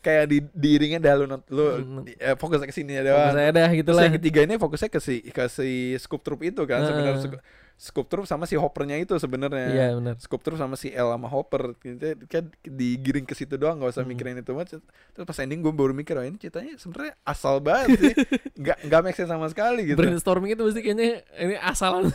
[0.06, 2.06] kayak di diiringnya dah lu lu Hmm.
[2.06, 3.34] eh, fokusnya ke sini ya Fokus doang.
[3.34, 4.04] saya dah gitu Terus lah.
[4.04, 6.86] yang ketiga ini fokusnya ke si ke si Scoop Troop itu kan Heeh.
[6.86, 7.42] sebenarnya
[7.76, 9.68] Scoop- Troop sama si Hoppernya itu sebenarnya.
[9.68, 10.16] Iya benar.
[10.16, 14.00] Scoop Troop sama si L sama Hopper kita kan digiring ke situ doang nggak usah
[14.00, 14.10] Hmm.
[14.10, 14.80] mikirin itu banget.
[15.12, 18.14] Terus pas ending gue baru mikir oh ini ceritanya sebenarnya asal banget sih.
[18.56, 20.00] Nggak nggak make sense sama sekali gitu.
[20.00, 22.08] Brainstorming itu mesti kayaknya ini asalan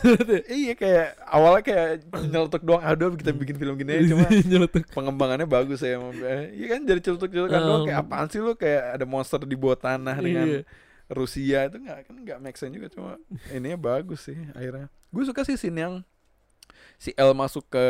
[0.50, 4.26] iya kayak awalnya kayak nyeletuk doang aduh kita bikin film gini aja cuma
[4.96, 6.02] pengembangannya bagus ya
[6.48, 9.76] Iya kan jadi celutuk-celutukan doang kayak Um, apaan sih lu kayak ada monster di bawah
[9.76, 10.60] tanah dengan Iya.
[11.12, 13.20] Rusia itu nggak kan nggak make sense juga cuma
[13.52, 14.88] ininya bagus sih akhirnya.
[15.12, 15.94] Gue suka sih scene yang
[16.96, 17.84] si L masuk ke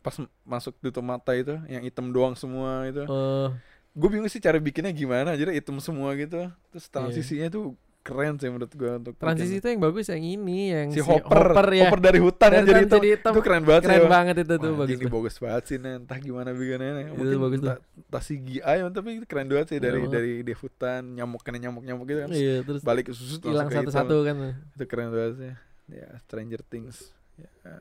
[0.00, 3.02] pas masuk tutup mata itu yang hitam doang semua itu.
[3.04, 3.48] Eh,
[3.92, 6.48] Gue bingung sih cara bikinnya gimana jadi hitam semua gitu.
[6.72, 10.88] Terus transisinya tuh keren sih menurut gue untuk transisi itu yang bagus yang ini yang
[10.90, 11.86] si Hopper, ya.
[11.86, 12.98] Hopper dari hutan Dari kan jadi hutan hitam.
[12.98, 13.32] jadi hitam.
[13.32, 14.02] Itu keren banget Keren sih.
[14.02, 14.12] Bang.
[14.12, 14.90] banget itu tuh Wah, bagus.
[14.90, 15.14] ini banget.
[15.14, 15.92] bagus banget sih nih.
[15.96, 17.04] entah gimana bikinnya nih.
[17.06, 17.64] Itu mungkin bagus tuh.
[17.64, 18.58] entah, entah CGI
[18.90, 22.20] tapi itu keren banget sih Iya dari dari di hutan nyamuk kena nyamuk nyamuk gitu
[22.20, 24.34] kan Iya terus balik ke susu hilang satu-satu kan.
[24.74, 25.52] itu keren banget sih
[25.94, 27.78] ya Stranger Things ya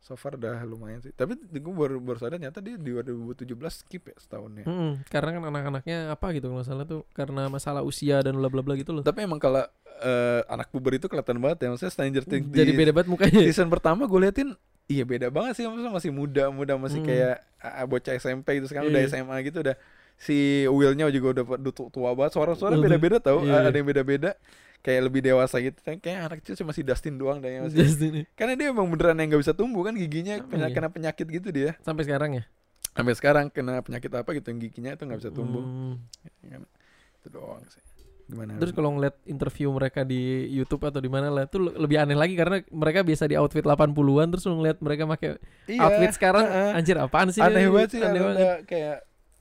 [0.00, 4.02] so far udah lumayan sih tapi gue baru baru sadar ternyata dia di 2017 skip
[4.02, 8.34] ya setahunnya Mm-mm, karena kan anak-anaknya apa gitu kalau salah tuh karena masalah usia dan
[8.34, 9.02] bla bla bla gitu loh.
[9.02, 9.60] tapi emang kalau
[10.00, 13.40] eh, anak puber itu kelihatan banget ya maksudnya Stranger Things Jadi di beda banget mukanya.
[13.44, 17.06] season pertama gue liatin iya beda banget sih maksudnya masih muda muda masih Hmm.
[17.06, 19.12] kayak ah, bocah SMP itu sekarang udah Iya.
[19.12, 19.76] SMA gitu udah
[20.16, 20.36] si
[20.66, 22.82] Willnya juga udah udah tu- tua banget suara-suara Udah.
[22.82, 23.68] beda-beda tau Iya.
[23.68, 24.32] ada yang beda-beda
[24.80, 27.78] kayak lebih dewasa gitu kan kayak anak kecil cuma si Dustin doang deh yang masih
[27.78, 28.24] Just ini.
[28.32, 30.74] karena dia emang beneran yang nggak bisa tumbuh kan giginya kena, iya?
[30.74, 32.44] kena penyakit gitu dia Sampai sekarang ya.
[32.90, 35.94] sampai sekarang kena penyakit apa gitu yang giginya itu nggak bisa tumbuh Hmm.
[36.42, 36.62] Ya kan?
[37.16, 37.84] itu doang sih
[38.24, 38.56] Gimana?
[38.56, 42.14] Terus kalau ngeliat interview mereka di YouTube atau di mana lah, itu le- lebih aneh
[42.14, 45.34] lagi karena mereka biasa di outfit 80-an terus ngeliat mereka pakai
[45.66, 46.78] Iya, outfit sekarang heeh.
[46.78, 48.38] anjir apaan sih aneh banget sih aneh banget.
[48.64, 48.96] kayak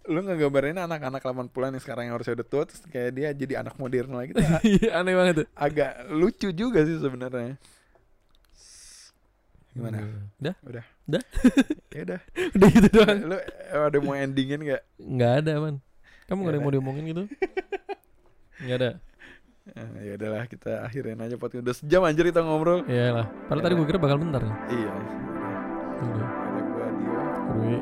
[0.07, 3.75] lu ngegambarin anak-anak 80-an yang sekarang yang harusnya udah tua terus kayak dia jadi anak
[3.75, 4.31] modern lagi
[4.65, 5.47] Iya, aneh banget tuh.
[5.53, 7.59] agak lucu juga sih sebenarnya.
[9.69, 9.97] Gimana?
[10.41, 10.55] Udah?
[11.89, 12.19] Ya udah.
[12.55, 13.17] Udah gitu doang.
[13.33, 14.81] lu eh, ada mau endingin gak?
[15.01, 15.75] Nggak ada, man.
[16.29, 17.23] Kamu nggak ada yang mau diomongin gitu?
[18.61, 18.89] Nggak ada.
[19.69, 22.85] Eh, ya udahlah kita akhirin aja podcast udah sejam anjir kita ngobrol.
[22.85, 23.25] Iyalah.
[23.49, 24.41] Padahal tadi gue kira bakal bentar.
[24.69, 24.93] Iya.
[25.97, 26.27] Udah.
[26.29, 27.21] Ada gua Dio.
[27.57, 27.77] Rui.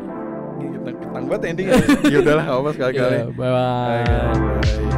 [0.96, 1.76] Ketang banget endingnya.
[2.14, 3.18] ya udahlah, apa sekali-kali.
[3.20, 3.88] Iya, bye bye.
[3.88, 4.72] Bye, guys.
[4.78, 4.97] Bye.